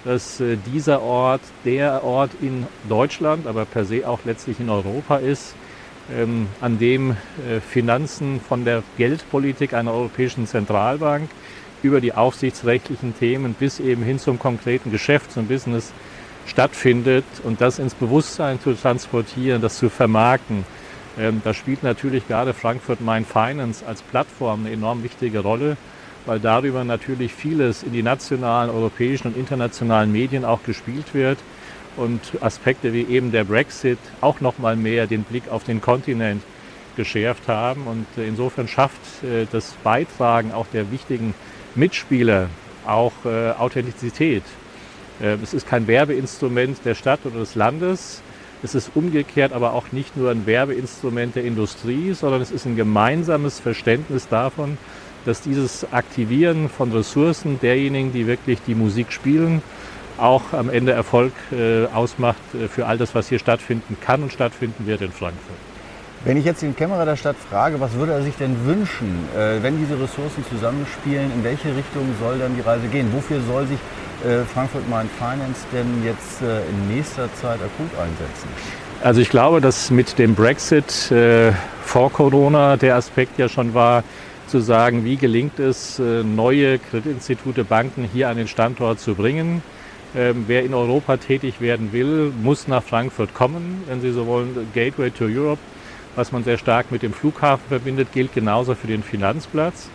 dass 0.05 0.41
äh, 0.41 0.57
dieser 0.73 1.03
Ort 1.03 1.41
der 1.65 2.05
Ort 2.05 2.31
in 2.41 2.67
Deutschland, 2.89 3.49
aber 3.49 3.65
per 3.65 3.85
se 3.85 4.09
auch 4.09 4.21
letztlich 4.25 4.61
in 4.61 4.71
Europa 4.71 5.17
ist, 5.17 5.57
ähm, 6.17 6.47
an 6.61 6.79
dem 6.79 7.11
äh, 7.11 7.61
Finanzen 7.61 8.41
von 8.41 8.65
der 8.65 8.85
Geldpolitik 8.99 9.75
einer 9.75 9.93
Europäischen 9.93 10.47
Zentralbank 10.47 11.29
über 11.83 12.01
die 12.01 12.15
aufsichtsrechtlichen 12.15 13.19
Themen 13.19 13.55
bis 13.55 13.81
eben 13.81 14.05
hin 14.05 14.21
zum 14.21 14.39
konkreten 14.39 14.93
Geschäft, 14.93 15.33
zum 15.33 15.49
Business 15.49 15.93
stattfindet 16.47 17.25
und 17.45 17.61
das 17.61 17.79
ins 17.79 17.95
Bewusstsein 17.95 18.61
zu 18.61 18.75
transportieren, 18.75 19.63
das 19.63 19.79
zu 19.79 19.89
vermarkten. 19.89 20.65
Ähm, 21.19 21.43
da 21.45 21.55
spielt 21.55 21.83
natürlich 21.83 22.27
gerade 22.27 22.55
Frankfurt 22.55 23.01
Main 23.01 23.25
Finance 23.25 23.85
als 23.87 24.03
Plattform 24.03 24.61
eine 24.61 24.75
enorm 24.75 25.03
wichtige 25.03 25.41
Rolle, 25.41 25.77
weil 26.27 26.41
darüber 26.41 26.85
natürlich 26.85 27.33
vieles 27.35 27.83
in 27.83 27.93
die 27.93 28.03
nationalen, 28.03 28.71
europäischen 28.71 29.29
und 29.29 29.37
internationalen 29.37 30.11
Medien 30.11 30.45
auch 30.45 30.63
gespielt 30.63 31.15
wird 31.15 31.39
und 31.97 32.21
Aspekte 32.41 32.93
wie 32.93 33.03
eben 33.03 33.33
der 33.33 33.45
Brexit 33.45 33.99
auch 34.21 34.41
noch 34.41 34.59
mal 34.59 34.77
mehr 34.77 35.07
den 35.07 35.25
Blick 35.25 35.49
auf 35.51 35.65
den 35.65 35.81
Kontinent 35.81 36.43
geschärft 36.97 37.49
haben 37.49 37.87
und 37.87 38.07
äh, 38.17 38.27
insofern 38.27 38.69
schafft 38.69 39.01
äh, 39.23 39.47
das 39.51 39.75
Beitragen 39.83 40.53
auch 40.53 40.67
der 40.73 40.91
wichtigen 40.91 41.35
Mitspieler 41.75 42.49
auch 42.87 43.13
äh, 43.25 43.51
Authentizität 43.53 44.43
es 45.23 45.55
ist 45.55 45.69
kein 45.69 45.87
Werbeinstrument 45.87 46.79
der 46.85 46.95
Stadt 46.95 47.21
oder 47.25 47.41
des 47.41 47.55
Landes. 47.55 48.23
Es 48.63 48.75
ist 48.75 48.93
umgekehrt 48.95 49.53
aber 49.53 49.73
auch 49.73 49.93
nicht 49.93 50.17
nur 50.17 50.31
ein 50.31 50.47
Werbeinstrument 50.47 51.35
der 51.37 51.45
Industrie, 51.45 52.13
sondern 52.13 52.41
es 52.41 52.51
ist 52.51 52.67
ein 52.67 52.77
gemeinsames 52.77 53.59
Verständnis 53.59 54.29
davon, 54.29 54.79
dass 55.25 55.41
dieses 55.41 55.93
Aktivieren 55.93 56.69
von 56.69 56.93
Ressourcen 56.93 57.59
derjenigen, 57.61 58.13
die 58.13 58.27
wirklich 58.27 58.61
die 58.67 58.75
Musik 58.75 59.13
spielen, 59.13 59.63
auch 60.19 60.53
am 60.53 60.69
Ende 60.69 60.93
Erfolg 60.93 61.33
äh, 61.51 61.87
ausmacht 61.87 62.39
äh, 62.55 62.69
für 62.69 62.87
all 62.87 62.99
das, 62.99 63.15
was 63.15 63.29
hier 63.29 63.39
stattfinden 63.39 63.97
kann 64.01 64.23
und 64.23 64.33
stattfinden 64.33 64.87
wird 64.87 65.01
in 65.01 65.11
Frankfurt. 65.11 65.72
Wenn 66.25 66.37
ich 66.37 66.45
jetzt 66.45 66.63
den 66.63 66.77
Kämmerer 66.77 67.05
der 67.05 67.17
Stadt 67.17 67.35
frage, 67.51 67.81
was 67.81 67.95
würde 67.95 68.13
er 68.13 68.23
sich 68.23 68.37
denn 68.37 68.65
wünschen, 68.65 69.27
äh, 69.37 69.61
wenn 69.61 69.77
diese 69.77 70.01
Ressourcen 70.01 70.45
zusammenspielen, 70.49 71.33
in 71.35 71.43
welche 71.43 71.75
Richtung 71.75 72.07
soll 72.21 72.39
dann 72.39 72.55
die 72.55 72.61
Reise 72.61 72.87
gehen? 72.87 73.13
Wofür 73.13 73.41
soll 73.41 73.67
sich 73.67 73.79
äh, 74.25 74.45
Frankfurt 74.45 74.89
Main 74.89 75.11
Finance 75.19 75.67
denn 75.73 76.05
jetzt 76.05 76.41
äh, 76.41 76.61
in 76.71 76.95
nächster 76.95 77.29
Zeit 77.35 77.59
akut 77.59 77.91
einsetzen? 78.01 78.49
Also 79.03 79.21
ich 79.21 79.31
glaube, 79.31 79.61
dass 79.61 79.91
mit 79.91 80.17
dem 80.21 80.37
Brexit 80.37 81.11
äh, 81.11 81.51
vor 81.85 82.13
Corona 82.13 82.77
der 82.77 82.95
Aspekt 82.95 83.37
ja 83.41 83.49
schon 83.49 83.75
war, 83.75 84.05
zu 84.47 84.61
sagen, 84.61 85.05
wie 85.05 85.17
gelingt 85.17 85.59
es, 85.59 85.99
neue 85.99 86.79
Kreditinstitute, 86.79 87.65
Banken 87.65 88.05
hier 88.13 88.29
an 88.29 88.37
den 88.37 88.49
Standort 88.49 89.01
zu 89.01 89.15
bringen. 89.15 89.63
Ähm, 90.15 90.45
wer 90.47 90.63
in 90.63 90.75
Europa 90.75 91.17
tätig 91.17 91.61
werden 91.63 91.93
will, 91.93 92.33
muss 92.43 92.69
nach 92.69 92.83
Frankfurt 92.83 93.33
kommen, 93.33 93.83
wenn 93.87 94.03
Sie 94.03 94.13
so 94.13 94.27
wollen. 94.27 94.55
Gateway 94.75 95.11
to 95.11 95.25
Europe, 95.25 95.59
was 96.17 96.33
man 96.33 96.45
sehr 96.45 96.59
stark 96.59 96.91
mit 96.91 97.03
dem 97.03 97.13
Flughafen 97.13 97.67
verbindet, 97.69 98.13
gilt 98.13 98.33
genauso 98.35 98.75
für 98.75 98.87
den 98.87 99.03
Finanzplatz. 99.03 99.89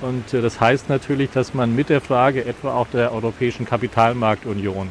Und 0.00 0.34
äh, 0.34 0.40
das 0.40 0.60
heißt 0.60 0.88
natürlich, 0.88 1.30
dass 1.30 1.54
man 1.54 1.74
mit 1.74 1.88
der 1.88 2.00
Frage 2.00 2.44
etwa 2.44 2.74
auch 2.74 2.88
der 2.88 3.12
Europäischen 3.12 3.66
Kapitalmarktunion, 3.66 4.90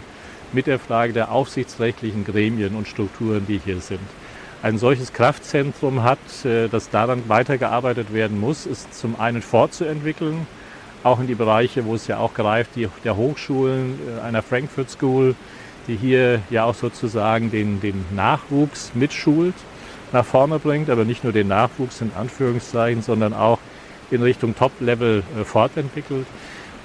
mit 0.51 0.67
der 0.67 0.79
Frage 0.79 1.13
der 1.13 1.31
aufsichtsrechtlichen 1.31 2.25
Gremien 2.25 2.75
und 2.75 2.87
Strukturen, 2.87 3.45
die 3.47 3.59
hier 3.63 3.79
sind, 3.79 3.99
ein 4.61 4.77
solches 4.77 5.11
Kraftzentrum 5.11 6.03
hat, 6.03 6.19
äh, 6.45 6.69
das 6.69 6.89
daran 6.89 7.27
weitergearbeitet 7.27 8.13
werden 8.13 8.39
muss, 8.39 8.65
ist 8.65 8.93
zum 8.93 9.19
einen 9.19 9.41
fortzuentwickeln, 9.41 10.47
auch 11.03 11.19
in 11.19 11.27
die 11.27 11.35
Bereiche, 11.35 11.85
wo 11.85 11.95
es 11.95 12.07
ja 12.07 12.17
auch 12.17 12.33
greift, 12.33 12.75
die 12.75 12.87
der 13.03 13.17
Hochschulen, 13.17 13.99
äh, 14.17 14.21
einer 14.21 14.41
Frankfurt 14.41 14.89
School, 14.89 15.35
die 15.87 15.97
hier 15.97 16.41
ja 16.49 16.63
auch 16.63 16.75
sozusagen 16.75 17.51
den, 17.51 17.81
den 17.81 18.05
Nachwuchs 18.15 18.91
mitschult, 18.95 19.55
nach 20.13 20.25
vorne 20.25 20.59
bringt, 20.59 20.89
aber 20.89 21.05
nicht 21.05 21.23
nur 21.23 21.33
den 21.33 21.47
Nachwuchs 21.47 22.01
in 22.01 22.11
Anführungszeichen, 22.15 23.01
sondern 23.01 23.33
auch 23.33 23.59
in 24.11 24.21
Richtung 24.21 24.55
Top-Level 24.55 25.23
äh, 25.39 25.43
fortentwickelt. 25.43 26.25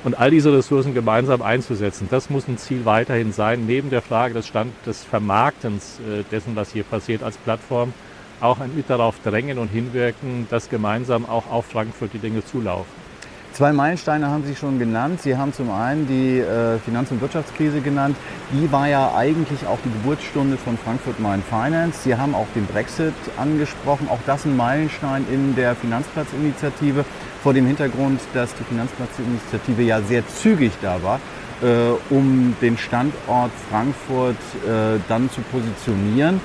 Und 0.05 0.19
all 0.19 0.31
diese 0.31 0.53
Ressourcen 0.53 0.95
gemeinsam 0.95 1.43
einzusetzen, 1.43 2.09
das 2.11 2.31
muss 2.31 2.47
ein 2.47 2.57
Ziel 2.57 2.85
weiterhin 2.85 3.33
sein, 3.33 3.67
neben 3.67 3.91
der 3.91 4.01
Frage 4.01 4.35
des, 4.35 4.47
Stand, 4.47 4.73
des 4.87 5.05
Vermarktens 5.05 5.99
äh, 6.01 6.23
dessen, 6.31 6.55
was 6.57 6.73
hier 6.73 6.85
passiert 6.85 7.23
als 7.23 7.37
Plattform, 7.37 7.93
auch 8.41 8.59
mit 8.75 8.89
darauf 8.89 9.17
drängen 9.25 9.59
und 9.59 9.69
hinwirken, 9.69 10.47
dass 10.51 10.69
gemeinsam 10.69 11.27
auch 11.27 11.51
auf 11.51 11.67
Frankfurt 11.67 12.13
die 12.15 12.19
Dinge 12.19 12.45
zulaufen. 12.45 13.08
Zwei 13.53 13.73
Meilensteine 13.73 14.29
haben 14.29 14.45
Sie 14.45 14.55
schon 14.55 14.79
genannt. 14.79 15.21
Sie 15.23 15.37
haben 15.37 15.53
zum 15.53 15.71
einen 15.71 16.07
die 16.07 16.39
äh, 16.39 16.79
Finanz- 16.79 17.11
und 17.11 17.21
Wirtschaftskrise 17.21 17.81
genannt. 17.81 18.17
Die 18.53 18.71
war 18.71 18.87
ja 18.89 19.15
eigentlich 19.17 19.67
auch 19.67 19.79
die 19.85 19.91
Geburtsstunde 19.91 20.57
von 20.57 20.79
Frankfurt 20.79 21.19
Main 21.19 21.43
Finance. 21.43 21.99
Sie 22.05 22.15
haben 22.15 22.35
auch 22.35 22.47
den 22.55 22.67
Brexit 22.67 23.15
angesprochen. 23.37 24.09
Auch 24.11 24.21
das 24.27 24.45
ein 24.45 24.57
Meilenstein 24.57 25.27
in 25.33 25.57
der 25.57 25.75
Finanzplatzinitiative. 25.75 27.05
Vor 27.43 27.53
dem 27.53 27.67
Hintergrund, 27.67 28.21
dass 28.33 28.55
die 28.55 28.65
Finanzplatzinitiative 28.65 29.83
ja 29.83 30.03
sehr 30.03 30.23
zügig 30.29 30.73
da 30.81 31.03
war, 31.03 31.19
äh, 31.61 32.15
um 32.15 32.55
den 32.61 32.79
Standort 32.79 33.51
Frankfurt 33.71 34.37
äh, 34.65 35.01
dann 35.09 35.29
zu 35.31 35.41
positionieren. 35.41 36.41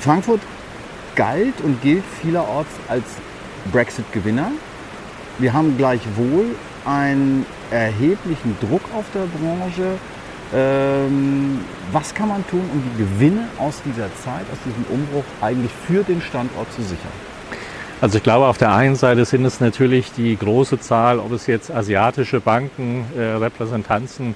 Frankfurt 0.00 0.40
galt 1.14 1.60
und 1.62 1.80
gilt 1.80 2.04
vielerorts 2.20 2.70
als 2.88 3.04
Brexit-Gewinner. 3.72 4.50
Wir 5.40 5.54
haben 5.54 5.78
gleichwohl 5.78 6.54
einen 6.84 7.46
erheblichen 7.70 8.56
Druck 8.60 8.82
auf 8.94 9.06
der 9.14 9.24
Branche. 9.38 9.98
Ähm, 10.54 11.60
was 11.92 12.14
kann 12.14 12.28
man 12.28 12.46
tun, 12.46 12.60
um 12.70 12.82
die 12.82 13.04
Gewinne 13.04 13.48
aus 13.58 13.80
dieser 13.82 14.14
Zeit, 14.16 14.44
aus 14.52 14.58
diesem 14.66 14.84
Umbruch 14.92 15.24
eigentlich 15.40 15.72
für 15.86 16.02
den 16.02 16.20
Standort 16.20 16.70
zu 16.74 16.82
sichern? 16.82 17.12
Also 18.02 18.18
ich 18.18 18.22
glaube, 18.22 18.46
auf 18.46 18.58
der 18.58 18.74
einen 18.74 18.96
Seite 18.96 19.24
sind 19.24 19.44
es 19.46 19.60
natürlich 19.60 20.12
die 20.12 20.36
große 20.36 20.78
Zahl, 20.80 21.18
ob 21.18 21.32
es 21.32 21.46
jetzt 21.46 21.70
asiatische 21.70 22.40
Banken, 22.40 23.06
äh, 23.16 23.22
Repräsentanzen 23.22 24.34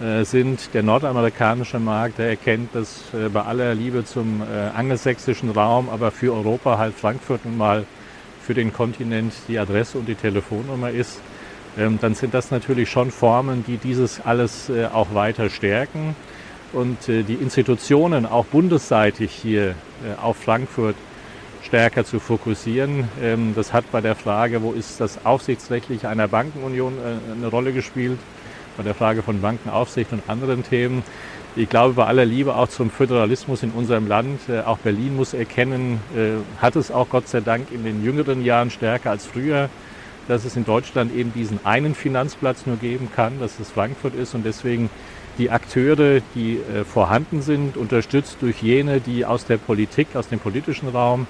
äh, 0.00 0.24
sind. 0.24 0.74
Der 0.74 0.82
nordamerikanische 0.82 1.78
Markt, 1.78 2.18
der 2.18 2.30
erkennt, 2.30 2.74
dass 2.74 3.02
äh, 3.12 3.28
bei 3.28 3.42
aller 3.42 3.74
Liebe 3.74 4.04
zum 4.04 4.40
äh, 4.40 4.76
angelsächsischen 4.76 5.50
Raum, 5.50 5.88
aber 5.88 6.10
für 6.10 6.32
Europa 6.32 6.78
halt 6.78 6.94
Frankfurt 6.94 7.44
nun 7.44 7.56
mal 7.56 7.86
für 8.42 8.54
den 8.54 8.72
Kontinent 8.72 9.32
die 9.48 9.58
Adresse 9.58 9.98
und 9.98 10.08
die 10.08 10.14
Telefonnummer 10.14 10.90
ist, 10.90 11.20
ähm, 11.78 11.98
dann 12.00 12.14
sind 12.14 12.34
das 12.34 12.50
natürlich 12.50 12.90
schon 12.90 13.10
Formen, 13.10 13.64
die 13.66 13.78
dieses 13.78 14.20
alles 14.20 14.68
äh, 14.68 14.86
auch 14.86 15.14
weiter 15.14 15.48
stärken 15.48 16.14
und 16.72 17.08
äh, 17.08 17.22
die 17.22 17.34
Institutionen 17.34 18.26
auch 18.26 18.44
bundesseitig 18.46 19.32
hier 19.32 19.70
äh, 19.70 19.74
auf 20.20 20.36
Frankfurt 20.36 20.96
stärker 21.62 22.04
zu 22.04 22.20
fokussieren. 22.20 23.08
Ähm, 23.22 23.54
das 23.54 23.72
hat 23.72 23.90
bei 23.90 24.00
der 24.00 24.16
Frage, 24.16 24.62
wo 24.62 24.72
ist 24.72 25.00
das 25.00 25.24
aufsichtsrechtliche 25.24 26.08
einer 26.08 26.28
Bankenunion 26.28 26.94
eine 27.34 27.46
Rolle 27.46 27.72
gespielt, 27.72 28.18
bei 28.76 28.82
der 28.82 28.94
Frage 28.94 29.22
von 29.22 29.40
Bankenaufsicht 29.40 30.12
und 30.12 30.22
anderen 30.28 30.64
Themen. 30.64 31.02
Ich 31.54 31.68
glaube, 31.68 31.94
bei 31.94 32.06
aller 32.06 32.24
Liebe 32.24 32.56
auch 32.56 32.68
zum 32.68 32.90
Föderalismus 32.90 33.62
in 33.62 33.72
unserem 33.72 34.06
Land, 34.06 34.40
äh, 34.48 34.60
auch 34.60 34.78
Berlin 34.78 35.16
muss 35.16 35.34
erkennen, 35.34 36.00
äh, 36.16 36.62
hat 36.62 36.76
es 36.76 36.90
auch 36.90 37.10
Gott 37.10 37.28
sei 37.28 37.40
Dank 37.40 37.70
in 37.70 37.84
den 37.84 38.02
jüngeren 38.02 38.42
Jahren 38.44 38.70
stärker 38.70 39.10
als 39.10 39.26
früher 39.26 39.68
dass 40.28 40.44
es 40.44 40.56
in 40.56 40.64
Deutschland 40.64 41.14
eben 41.14 41.32
diesen 41.32 41.64
einen 41.64 41.94
Finanzplatz 41.94 42.66
nur 42.66 42.76
geben 42.76 43.10
kann, 43.14 43.40
dass 43.40 43.58
es 43.58 43.70
Frankfurt 43.70 44.14
ist 44.14 44.34
und 44.34 44.44
deswegen 44.44 44.90
die 45.38 45.50
Akteure, 45.50 46.20
die 46.34 46.58
äh, 46.58 46.84
vorhanden 46.84 47.42
sind, 47.42 47.76
unterstützt 47.76 48.36
durch 48.40 48.62
jene, 48.62 49.00
die 49.00 49.24
aus 49.24 49.46
der 49.46 49.56
Politik, 49.56 50.08
aus 50.14 50.28
dem 50.28 50.38
politischen 50.38 50.88
Raum 50.88 51.26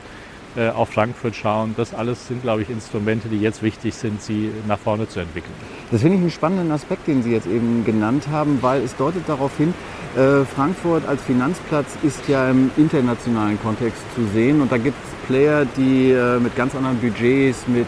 äh, 0.54 0.68
auf 0.68 0.90
Frankfurt 0.90 1.34
schauen. 1.34 1.74
Das 1.78 1.94
alles 1.94 2.28
sind, 2.28 2.42
glaube 2.42 2.60
ich, 2.60 2.68
Instrumente, 2.68 3.28
die 3.28 3.40
jetzt 3.40 3.62
wichtig 3.62 3.94
sind, 3.94 4.20
sie 4.20 4.50
nach 4.68 4.78
vorne 4.78 5.08
zu 5.08 5.20
entwickeln. 5.20 5.54
Das 5.90 6.02
finde 6.02 6.16
ich 6.16 6.22
einen 6.22 6.30
spannenden 6.30 6.70
Aspekt, 6.72 7.06
den 7.06 7.22
Sie 7.22 7.32
jetzt 7.32 7.46
eben 7.46 7.86
genannt 7.86 8.28
haben, 8.30 8.58
weil 8.60 8.82
es 8.82 8.94
deutet 8.96 9.26
darauf 9.26 9.56
hin, 9.56 9.72
äh, 10.14 10.44
Frankfurt 10.44 11.08
als 11.08 11.22
Finanzplatz 11.22 11.96
ist 12.02 12.28
ja 12.28 12.50
im 12.50 12.70
internationalen 12.76 13.58
Kontext 13.62 14.02
zu 14.14 14.26
sehen 14.34 14.60
und 14.60 14.70
da 14.70 14.76
gibt 14.76 14.96
es 15.02 15.26
Player, 15.26 15.64
die 15.64 16.10
äh, 16.10 16.38
mit 16.38 16.54
ganz 16.54 16.74
anderen 16.74 16.98
Budgets, 16.98 17.66
mit 17.66 17.86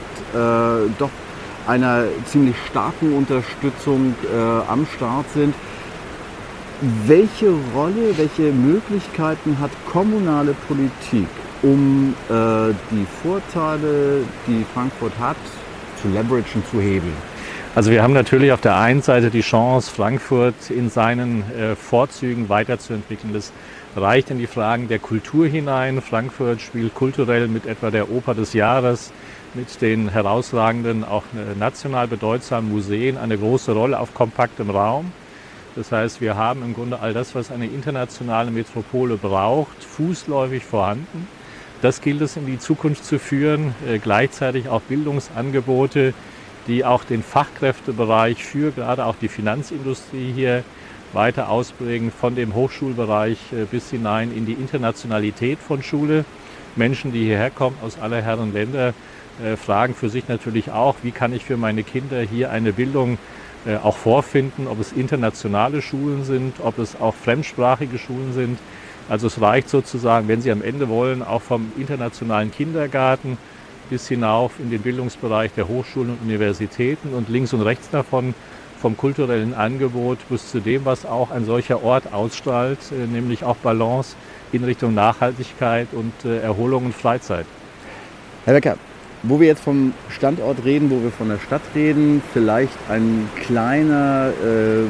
doch 0.99 1.11
einer 1.65 2.07
ziemlich 2.27 2.57
starken 2.69 3.15
Unterstützung 3.15 4.17
am 4.69 4.85
Start 4.97 5.27
sind. 5.33 5.55
Welche 7.07 7.51
Rolle, 7.73 8.17
welche 8.17 8.51
Möglichkeiten 8.51 9.61
hat 9.61 9.71
kommunale 9.93 10.57
Politik, 10.67 11.29
um 11.65 12.15
äh, 12.29 12.75
die 12.91 13.07
Vorteile, 13.23 14.23
die 14.47 14.65
Frankfurt 14.75 15.13
hat, 15.19 15.37
zu 16.01 16.09
leveragen, 16.09 16.63
zu 16.71 16.81
hebeln? 16.81 17.17
Also 17.75 17.91
wir 17.91 18.05
haben 18.05 18.13
natürlich 18.13 18.53
auf 18.53 18.61
der 18.61 18.77
einen 18.77 19.03
Seite 19.03 19.31
die 19.31 19.41
Chance, 19.41 19.91
Frankfurt 19.91 20.71
in 20.71 20.91
seinen 20.91 21.43
äh, 21.59 21.75
Vorzügen 21.75 22.49
weiterzuentwickeln. 22.49 23.33
Das 23.33 23.51
reicht 23.97 24.31
in 24.31 24.39
die 24.39 24.47
Fragen 24.47 24.87
der 24.87 25.01
Kultur 25.01 25.47
hinein. 25.47 26.01
Frankfurt 26.01 26.61
spielt 26.61 26.95
kulturell 26.95 27.49
mit 27.49 27.67
etwa 27.67 27.91
der 27.91 28.13
Oper 28.13 28.35
des 28.35 28.53
Jahres, 28.53 29.13
mit 29.55 29.81
den 29.81 30.09
herausragenden, 30.09 31.03
auch 31.03 31.25
äh, 31.35 31.59
national 31.59 32.07
bedeutsamen 32.07 32.71
Museen 32.71 33.19
eine 33.19 33.39
große 33.39 33.73
Rolle 33.73 33.99
auf 33.99 34.15
kompaktem 34.15 34.71
Raum. 34.71 35.11
Das 35.75 35.91
heißt, 35.91 36.21
wir 36.21 36.37
haben 36.37 36.63
im 36.63 36.75
Grunde 36.75 37.01
all 37.01 37.13
das, 37.13 37.35
was 37.35 37.51
eine 37.51 37.67
internationale 37.67 38.53
Metropole 38.53 39.17
braucht, 39.17 39.83
fußläufig 39.83 40.65
vorhanden. 40.65 41.27
Das 41.85 42.01
gilt 42.01 42.23
es 42.23 42.39
in 42.39 42.47
die 42.47 42.59
Zukunft 42.59 43.05
zu 43.05 43.19
führen, 43.19 43.75
äh, 43.87 43.99
gleichzeitig 43.99 44.71
auch 44.71 44.81
Bildungsangebote, 44.81 46.15
die 46.67 46.83
auch 46.83 47.05
den 47.05 47.23
Fachkräftebereich 47.23 48.43
für 48.43 48.71
gerade 48.71 49.05
auch 49.05 49.17
die 49.21 49.29
Finanzindustrie 49.29 50.33
hier 50.33 50.65
weiter 51.13 51.51
ausprägen, 51.51 52.11
von 52.11 52.37
dem 52.37 52.55
Hochschulbereich 52.55 53.37
äh, 53.53 53.67
bis 53.71 53.91
hinein 53.91 54.35
in 54.35 54.47
die 54.47 54.55
Internationalität 54.55 55.59
von 55.59 55.83
Schule. 55.83 56.25
Menschen, 56.75 57.13
die 57.13 57.27
hierher 57.27 57.51
kommen 57.51 57.77
aus 57.83 57.99
aller 58.01 58.23
Herren 58.23 58.55
Länder, 58.55 58.95
äh, 59.45 59.57
fragen 59.57 59.95
für 59.95 60.09
sich 60.09 60.27
natürlich 60.27 60.71
auch, 60.71 60.97
wie 61.03 61.11
kann 61.11 61.35
ich 61.35 61.45
für 61.45 61.59
meine 61.59 61.83
Kinder 61.83 62.23
hier 62.23 62.51
eine 62.51 62.73
Bildung 62.73 63.19
auch 63.83 63.97
vorfinden, 63.97 64.67
ob 64.67 64.79
es 64.79 64.93
internationale 64.93 65.81
Schulen 65.81 66.25
sind, 66.25 66.61
ob 66.63 66.79
es 66.79 67.01
auch 67.01 67.15
fremdsprachige 67.15 67.97
Schulen 67.97 68.35
sind. 68.35 68.59
Also 69.09 69.27
es 69.27 69.41
reicht 69.41 69.69
sozusagen, 69.69 70.29
wenn 70.29 70.41
Sie 70.41 70.51
am 70.51 70.63
Ende 70.63 70.89
wollen, 70.89 71.23
auch 71.23 71.43
vom 71.43 71.73
internationalen 71.77 72.51
Kindergarten 72.51 73.37
bis 73.91 74.09
hinauf 74.09 74.53
in 74.59 74.71
den 74.71 74.81
Bildungsbereich 74.81 75.53
der 75.53 75.69
Hochschulen 75.69 76.11
und 76.11 76.23
Universitäten 76.23 77.13
und 77.13 77.29
links 77.29 77.53
und 77.53 77.61
rechts 77.61 77.91
davon 77.91 78.35
vom 78.81 78.97
kulturellen 78.97 79.55
Angebot 79.55 80.19
bis 80.29 80.51
zu 80.51 80.61
dem, 80.61 80.85
was 80.85 81.07
auch 81.07 81.31
ein 81.31 81.45
solcher 81.45 81.83
Ort 81.83 82.13
ausstrahlt, 82.13 82.79
äh, 82.93 83.07
nämlich 83.07 83.45
auch 83.45 83.57
Balance 83.57 84.15
in 84.53 84.65
Richtung 84.65 84.95
Nachhaltigkeit 84.95 85.89
und 85.93 86.13
äh, 86.25 86.41
Erholung 86.41 86.87
und 86.87 86.95
Freizeit. 86.95 87.47
Herr 88.45 88.55
Becker, 88.55 88.77
wo 89.23 89.41
wir 89.41 89.47
jetzt 89.47 89.63
vom 89.63 89.95
Standort 90.11 90.65
reden, 90.65 90.91
wo 90.91 91.03
wir 91.03 91.11
von 91.11 91.31
der 91.31 91.39
Stadt 91.39 91.63
reden, 91.75 92.23
vielleicht 92.35 92.77
ein 92.91 93.29
kleiner, 93.37 94.33
äh, 94.45 94.87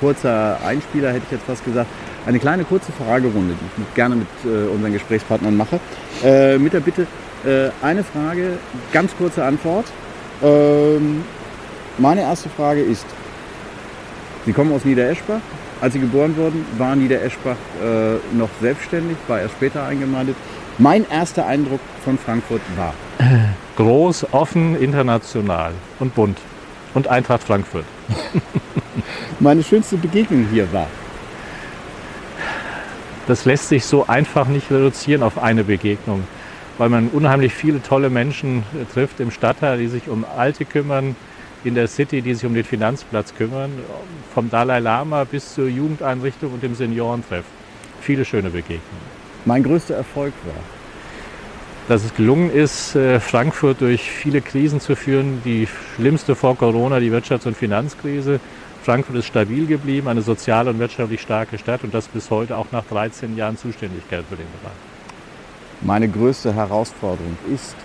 kurzer 0.00 0.58
Einspieler, 0.64 1.10
hätte 1.10 1.22
ich 1.26 1.32
jetzt 1.32 1.46
fast 1.46 1.64
gesagt, 1.64 1.88
eine 2.26 2.38
kleine 2.38 2.64
kurze 2.64 2.92
Fragerunde, 2.92 3.54
die 3.54 3.82
ich 3.82 3.94
gerne 3.94 4.16
mit 4.16 4.28
äh, 4.44 4.68
unseren 4.68 4.92
Gesprächspartnern 4.92 5.56
mache. 5.56 5.80
Äh, 6.24 6.58
mit 6.58 6.72
der 6.72 6.80
Bitte, 6.80 7.06
äh, 7.44 7.70
eine 7.82 8.02
Frage, 8.02 8.58
ganz 8.92 9.16
kurze 9.16 9.44
Antwort. 9.44 9.86
Ähm, 10.42 11.24
meine 11.98 12.22
erste 12.22 12.48
Frage 12.48 12.82
ist, 12.82 13.06
Sie 14.44 14.52
kommen 14.52 14.72
aus 14.72 14.84
Niedereschbach. 14.84 15.40
Als 15.80 15.94
Sie 15.94 16.00
geboren 16.00 16.36
wurden, 16.36 16.64
war 16.78 16.96
Niedereschbach 16.96 17.56
äh, 17.82 18.36
noch 18.36 18.48
selbstständig, 18.60 19.16
war 19.28 19.40
erst 19.40 19.54
später 19.54 19.84
eingemeindet. 19.84 20.36
Mein 20.78 21.08
erster 21.08 21.46
Eindruck 21.46 21.80
von 22.04 22.18
Frankfurt 22.18 22.60
war? 22.76 22.94
Groß, 23.76 24.32
offen, 24.32 24.76
international 24.80 25.72
und 26.00 26.14
bunt. 26.14 26.38
Und 26.94 27.08
Eintracht 27.08 27.42
Frankfurt. 27.42 27.84
Meine 29.40 29.62
schönste 29.62 29.96
Begegnung 29.96 30.46
hier 30.50 30.72
war? 30.72 30.86
Das 33.26 33.44
lässt 33.44 33.68
sich 33.68 33.84
so 33.84 34.06
einfach 34.06 34.46
nicht 34.46 34.70
reduzieren 34.70 35.22
auf 35.22 35.38
eine 35.38 35.64
Begegnung 35.64 36.24
weil 36.78 36.88
man 36.88 37.08
unheimlich 37.08 37.54
viele 37.54 37.82
tolle 37.82 38.10
Menschen 38.10 38.58
äh, 38.58 38.84
trifft 38.92 39.20
im 39.20 39.30
Stadtteil, 39.30 39.78
die 39.78 39.88
sich 39.88 40.08
um 40.08 40.24
Alte 40.36 40.64
kümmern, 40.64 41.16
in 41.64 41.74
der 41.74 41.88
City, 41.88 42.22
die 42.22 42.34
sich 42.34 42.44
um 42.44 42.54
den 42.54 42.64
Finanzplatz 42.64 43.34
kümmern, 43.34 43.72
vom 44.34 44.50
Dalai 44.50 44.78
Lama 44.78 45.24
bis 45.24 45.54
zur 45.54 45.68
Jugendeinrichtung 45.68 46.52
und 46.52 46.62
dem 46.62 46.74
Seniorentreff. 46.74 47.44
Viele 48.00 48.24
schöne 48.24 48.50
Begegnungen. 48.50 49.16
Mein 49.46 49.62
größter 49.62 49.96
Erfolg 49.96 50.32
war, 50.44 50.62
dass 51.88 52.04
es 52.04 52.14
gelungen 52.14 52.52
ist, 52.52 52.94
äh, 52.94 53.20
Frankfurt 53.20 53.80
durch 53.80 54.10
viele 54.10 54.42
Krisen 54.42 54.80
zu 54.80 54.94
führen. 54.94 55.40
Die 55.44 55.66
schlimmste 55.96 56.34
vor 56.34 56.56
Corona, 56.56 57.00
die 57.00 57.10
Wirtschafts- 57.10 57.46
und 57.46 57.56
Finanzkrise. 57.56 58.38
Frankfurt 58.86 59.16
ist 59.16 59.26
stabil 59.26 59.66
geblieben, 59.66 60.08
eine 60.08 60.22
sozial 60.22 60.68
und 60.68 60.78
wirtschaftlich 60.78 61.20
starke 61.20 61.58
Stadt 61.58 61.84
und 61.84 61.92
das 61.92 62.08
bis 62.08 62.30
heute 62.30 62.56
auch 62.56 62.68
nach 62.72 62.84
13 62.84 63.36
Jahren 63.36 63.58
Zuständigkeit 63.58 64.24
für 64.26 64.36
den 64.36 64.46
Bereich 64.62 64.72
meine 65.82 66.08
größte 66.08 66.54
Herausforderung 66.54 67.36
ist, 67.52 67.76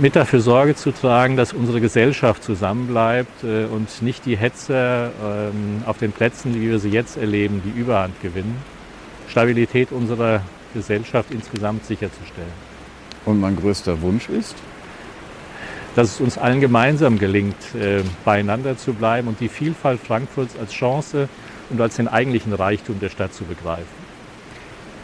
mit 0.00 0.16
dafür 0.16 0.40
Sorge 0.40 0.74
zu 0.74 0.92
tragen, 0.92 1.36
dass 1.36 1.52
unsere 1.52 1.80
Gesellschaft 1.80 2.42
zusammenbleibt 2.42 3.44
äh, 3.44 3.64
und 3.64 4.02
nicht 4.02 4.26
die 4.26 4.36
Hetzer 4.36 5.10
ähm, 5.22 5.82
auf 5.86 5.98
den 5.98 6.12
Plätzen, 6.12 6.54
wie 6.54 6.68
wir 6.68 6.78
sie 6.78 6.90
jetzt 6.90 7.16
erleben, 7.16 7.62
die 7.64 7.78
Überhand 7.78 8.20
gewinnen. 8.20 8.56
Stabilität 9.28 9.92
unserer 9.92 10.42
Gesellschaft 10.74 11.30
insgesamt 11.30 11.86
sicherzustellen. 11.86 12.52
Und 13.24 13.40
mein 13.40 13.56
größter 13.56 14.00
Wunsch 14.02 14.28
ist? 14.28 14.56
Dass 15.98 16.12
es 16.12 16.20
uns 16.20 16.38
allen 16.38 16.60
gemeinsam 16.60 17.18
gelingt, 17.18 17.56
äh, 17.74 18.04
beieinander 18.24 18.76
zu 18.76 18.92
bleiben 18.92 19.26
und 19.26 19.40
die 19.40 19.48
Vielfalt 19.48 19.98
Frankfurts 19.98 20.56
als 20.56 20.70
Chance 20.70 21.28
und 21.70 21.80
als 21.80 21.96
den 21.96 22.06
eigentlichen 22.06 22.52
Reichtum 22.52 23.00
der 23.00 23.08
Stadt 23.08 23.34
zu 23.34 23.42
begreifen. 23.42 23.98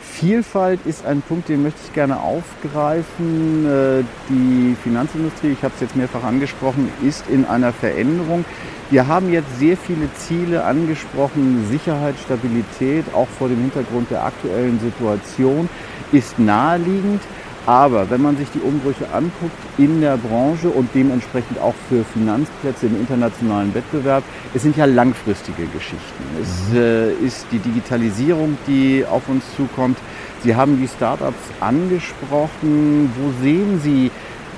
Vielfalt 0.01 0.79
ist 0.85 1.05
ein 1.05 1.21
Punkt, 1.23 1.49
den 1.49 1.65
möchte 1.65 1.81
ich 1.85 1.93
gerne 1.95 2.21
aufgreifen. 2.21 3.67
Äh, 3.67 4.05
die 4.29 4.77
Finanzindustrie, 4.85 5.49
ich 5.49 5.65
habe 5.65 5.75
es 5.75 5.81
jetzt 5.81 5.97
mehrfach 5.97 6.23
angesprochen, 6.23 6.89
ist 7.03 7.25
in 7.29 7.45
einer 7.45 7.73
Veränderung. 7.73 8.45
Wir 8.89 9.09
haben 9.09 9.33
jetzt 9.33 9.59
sehr 9.59 9.77
viele 9.77 10.09
Ziele 10.15 10.63
angesprochen. 10.63 11.67
Sicherheit, 11.69 12.15
Stabilität, 12.25 13.05
auch 13.13 13.27
vor 13.37 13.49
dem 13.49 13.59
Hintergrund 13.63 14.13
der 14.13 14.25
aktuellen 14.25 14.79
Situation, 14.79 15.69
ist 16.13 16.39
naheliegend. 16.39 17.21
Aber 17.67 18.11
wenn 18.11 18.21
man 18.21 18.37
sich 18.37 18.49
die 18.51 18.61
Umbrüche 18.61 19.07
anguckt 19.13 19.57
in 19.79 20.03
der 20.03 20.19
Branche 20.19 20.69
und 20.69 20.91
dementsprechend 20.95 21.59
auch 21.61 21.75
für 21.89 22.05
Finanzplätze 22.05 22.87
im 22.87 23.01
internationalen 23.01 23.75
Wettbewerb, 23.75 24.23
es 24.53 24.63
sind 24.63 24.77
ja 24.77 24.85
langfristige 24.85 25.65
Geschichten. 25.67 26.25
Es 26.43 26.71
mhm. 26.71 26.77
äh, 26.77 27.13
ist 27.27 27.47
die 27.53 27.59
Digitalisierung, 27.59 28.59
die 28.67 29.05
auf 29.11 29.29
uns 29.29 29.45
zukommt. 29.57 29.97
Sie 30.43 30.55
haben 30.55 30.79
die 30.79 30.89
Startups 30.89 31.39
angesprochen. 31.61 33.11
Wo 33.17 33.33
sehen 33.43 33.81
Sie 33.83 34.11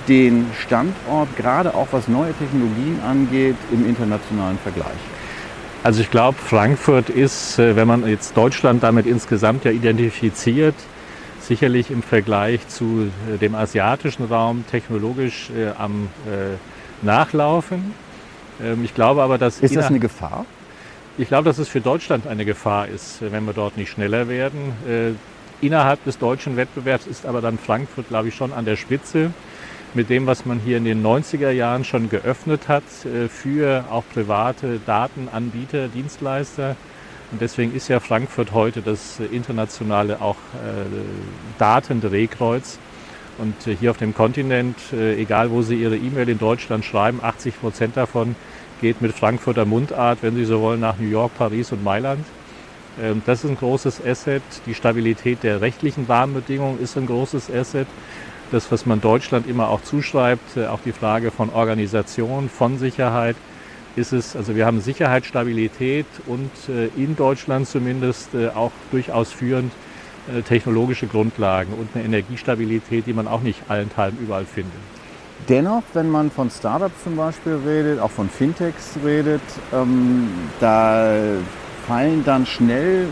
den 0.09 0.47
Standort, 0.59 1.29
gerade 1.37 1.75
auch 1.75 1.89
was 1.93 2.09
neue 2.09 2.33
Technologien 2.33 2.99
angeht, 3.09 3.57
im 3.73 3.89
internationalen 3.89 4.59
Vergleich? 4.59 4.99
Also 5.85 6.01
ich 6.01 6.11
glaube, 6.11 6.37
Frankfurt 6.39 7.09
ist, 7.09 7.61
äh, 7.61 7.77
wenn 7.77 7.87
man 7.87 8.05
jetzt 8.09 8.37
Deutschland 8.37 8.83
damit 8.83 9.07
insgesamt 9.07 9.65
ja 9.65 9.71
identifiziert, 9.71 10.75
sicherlich 11.47 11.91
im 11.91 12.03
Vergleich 12.03 12.67
zu 12.69 13.11
äh, 13.33 13.39
dem 13.39 13.55
asiatischen 13.55 14.25
Raum 14.25 14.65
technologisch 14.71 15.51
äh, 15.51 15.69
am 15.79 16.09
äh, 16.27 16.57
Nachlaufen. 17.05 17.95
Ähm, 18.63 18.85
ich 18.85 18.95
glaube 18.95 19.23
aber, 19.23 19.39
dass. 19.39 19.61
Ist 19.61 19.77
das 19.77 19.87
eine 19.87 20.01
Gefahr? 20.01 20.45
Ich 21.19 21.29
glaube, 21.29 21.45
dass 21.45 21.59
es 21.59 21.69
für 21.69 21.81
Deutschland 21.81 22.27
eine 22.27 22.45
Gefahr 22.45 22.89
ist, 22.89 23.23
wenn 23.23 23.45
wir 23.47 23.55
dort 23.55 23.79
nicht 23.79 23.91
schneller 23.91 24.29
werden. 24.29 25.17
Innerhalb 25.63 26.05
des 26.05 26.19
deutschen 26.19 26.59
Wettbewerbs 26.59 27.07
ist 27.07 27.25
aber 27.25 27.41
dann 27.41 27.57
Frankfurt, 27.57 28.09
glaube 28.09 28.29
ich, 28.29 28.35
schon 28.35 28.53
an 28.53 28.67
der 28.67 28.77
Spitze 28.77 29.31
mit 29.95 30.11
dem, 30.11 30.27
was 30.27 30.45
man 30.45 30.59
hier 30.59 30.77
in 30.77 30.85
den 30.85 31.03
90er 31.03 31.49
Jahren 31.53 31.85
schon 31.85 32.11
geöffnet 32.11 32.69
hat 32.69 32.83
für 33.31 33.87
auch 33.91 34.05
private 34.13 34.79
Datenanbieter, 34.85 35.89
Dienstleister. 35.89 36.77
Und 37.33 37.41
deswegen 37.41 37.75
ist 37.75 37.89
ja 37.89 38.01
Frankfurt 38.01 38.53
heute 38.53 38.83
das 38.83 39.21
internationale 39.21 40.21
auch 40.21 40.37
äh, 40.37 40.87
Datendrehkreuz. 41.59 42.79
Und 43.39 43.55
hier 43.79 43.91
auf 43.91 43.99
dem 43.99 44.15
Kontinent, 44.15 44.79
egal 44.95 45.51
wo 45.51 45.61
Sie 45.61 45.75
Ihre 45.75 45.97
E-Mail 45.97 46.27
in 46.31 46.39
Deutschland 46.39 46.87
schreiben, 46.87 47.21
80 47.23 47.61
Prozent 47.61 47.95
davon 47.95 48.35
geht 48.81 49.03
mit 49.03 49.13
Frankfurter 49.13 49.67
Mundart, 49.67 50.21
wenn 50.23 50.35
Sie 50.37 50.47
so 50.47 50.61
wollen, 50.61 50.81
nach 50.81 50.99
New 50.99 51.09
York, 51.09 51.33
Paris 51.37 51.73
und 51.73 51.85
Mailand. 51.85 52.25
Ähm, 53.03 53.23
das 53.27 53.45
ist 53.45 53.51
ein 53.51 53.57
großes 53.57 54.05
Asset. 54.05 54.43
Die 54.67 54.75
Stabilität 54.75 55.43
der 55.43 55.61
rechtlichen 55.61 56.07
Rahmenbedingungen 56.07 56.81
ist 56.81 56.97
ein 56.97 57.07
großes 57.07 57.51
Asset. 57.51 57.87
Das, 58.53 58.71
was 58.71 58.87
man 58.87 59.01
Deutschland 59.01 59.49
immer 59.49 59.69
auch 59.69 59.83
zuschreibt, 59.83 60.57
auch 60.57 60.79
die 60.85 60.93
Frage 60.93 61.33
von 61.33 61.51
Organisation, 61.51 62.49
von 62.49 62.79
Sicherheit, 62.79 63.35
ist 63.97 64.13
es, 64.13 64.37
also 64.37 64.55
wir 64.55 64.67
haben 64.67 64.81
Sicherheitsstabilität 64.81 66.07
und 66.27 66.51
äh, 66.69 66.89
in 66.97 67.17
Deutschland 67.17 67.67
zumindest 67.67 68.35
äh, 68.35 68.49
auch 68.49 68.73
durchaus 68.91 69.33
führend 69.33 69.73
äh, 70.29 70.43
technologische 70.43 71.07
Grundlagen 71.07 71.73
und 71.73 71.89
eine 71.95 72.05
Energiestabilität, 72.05 73.07
die 73.07 73.13
man 73.13 73.27
auch 73.27 73.41
nicht 73.41 73.63
allenthalben 73.69 74.19
überall 74.23 74.45
findet. 74.45 74.73
Dennoch, 75.49 75.83
wenn 75.95 76.11
man 76.11 76.31
von 76.31 76.51
Startups 76.51 77.05
zum 77.05 77.17
Beispiel 77.17 77.59
redet, 77.67 78.01
auch 78.01 78.11
von 78.11 78.29
Fintechs 78.29 78.95
redet, 79.05 79.43
ähm, 79.73 80.29
da 80.61 81.15
fallen 81.87 82.25
dann 82.25 82.47
schnell 82.47 83.07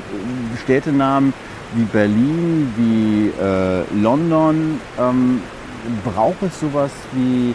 Städtenamen 0.62 1.32
wie 1.74 1.84
Berlin, 1.84 2.72
wie 2.76 3.28
äh, 3.40 3.84
London. 4.00 4.80
Ähm, 4.98 5.40
braucht 6.04 6.42
es 6.42 6.60
sowas 6.60 6.90
wie 7.12 7.54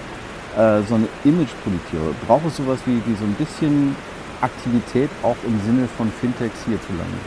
äh, 0.57 0.81
so 0.87 0.95
eine 0.95 1.07
Imagepolitik? 1.23 1.99
Braucht 2.27 2.45
es 2.47 2.57
sowas 2.57 2.79
wie, 2.85 3.01
wie 3.05 3.15
so 3.15 3.23
ein 3.23 3.33
bisschen 3.33 3.95
Aktivität 4.41 5.09
auch 5.23 5.37
im 5.45 5.59
Sinne 5.65 5.87
von 5.97 6.11
Fintechs 6.11 6.65
hierzulande? 6.65 7.17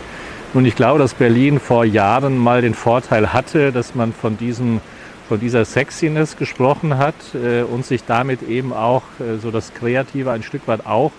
Nun, 0.55 0.67
ich 0.67 0.77
glaube, 0.77 0.99
dass 0.99 1.15
Berlin 1.15 1.61
vor 1.61 1.85
Jahren 1.85 2.37
mal 2.37 2.61
den 2.61 2.75
Vorteil 2.75 3.33
hatte, 3.33 3.73
dass 3.73 3.95
man 3.95 4.13
von, 4.13 4.37
diesem, 4.37 4.81
von 5.29 5.41
dieser 5.41 5.65
Sexiness 5.65 6.37
gesprochen 6.37 6.99
hat 6.99 7.15
äh, 7.35 7.63
und 7.63 7.87
sich 7.87 8.05
damit 8.05 8.43
eben 8.43 8.73
auch 8.73 9.03
äh, 9.19 9.39
so 9.39 9.51
das 9.51 9.73
Kreative 9.73 10.31
ein 10.31 10.43
Stück 10.43 10.69
weit 10.69 10.85
auch 10.85 11.13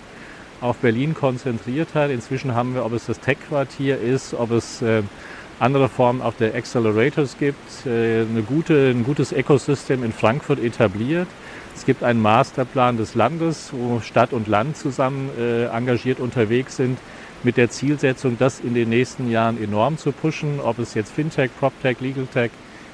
auf 0.60 0.76
Berlin 0.76 1.14
konzentriert 1.14 1.88
hat. 1.94 2.10
Inzwischen 2.10 2.54
haben 2.54 2.74
wir, 2.74 2.84
ob 2.84 2.92
es 2.92 3.06
das 3.06 3.18
Tech-Quartier 3.20 4.00
ist, 4.00 4.34
ob 4.34 4.52
es 4.52 4.82
äh, 4.82 5.02
andere 5.60 5.88
Formen 5.88 6.22
auch 6.22 6.34
der 6.34 6.54
Accelerators 6.54 7.36
gibt, 7.38 7.86
äh, 7.86 8.22
eine 8.22 8.42
gute, 8.42 8.90
ein 8.90 9.04
gutes 9.04 9.32
Ökosystem 9.32 10.04
in 10.04 10.12
Frankfurt 10.12 10.62
etabliert. 10.62 11.28
Es 11.74 11.84
gibt 11.84 12.02
einen 12.02 12.22
Masterplan 12.22 12.96
des 12.96 13.14
Landes, 13.14 13.70
wo 13.72 14.00
Stadt 14.00 14.32
und 14.32 14.46
Land 14.46 14.76
zusammen 14.76 15.30
äh, 15.38 15.64
engagiert 15.66 16.20
unterwegs 16.20 16.76
sind, 16.76 16.98
mit 17.42 17.56
der 17.56 17.68
Zielsetzung, 17.68 18.36
das 18.38 18.60
in 18.60 18.74
den 18.74 18.88
nächsten 18.88 19.30
Jahren 19.30 19.62
enorm 19.62 19.98
zu 19.98 20.12
pushen. 20.12 20.60
Ob 20.60 20.78
es 20.78 20.94
jetzt 20.94 21.12
Fintech, 21.12 21.50
PropTech, 21.58 22.00
LegalTech, 22.00 22.50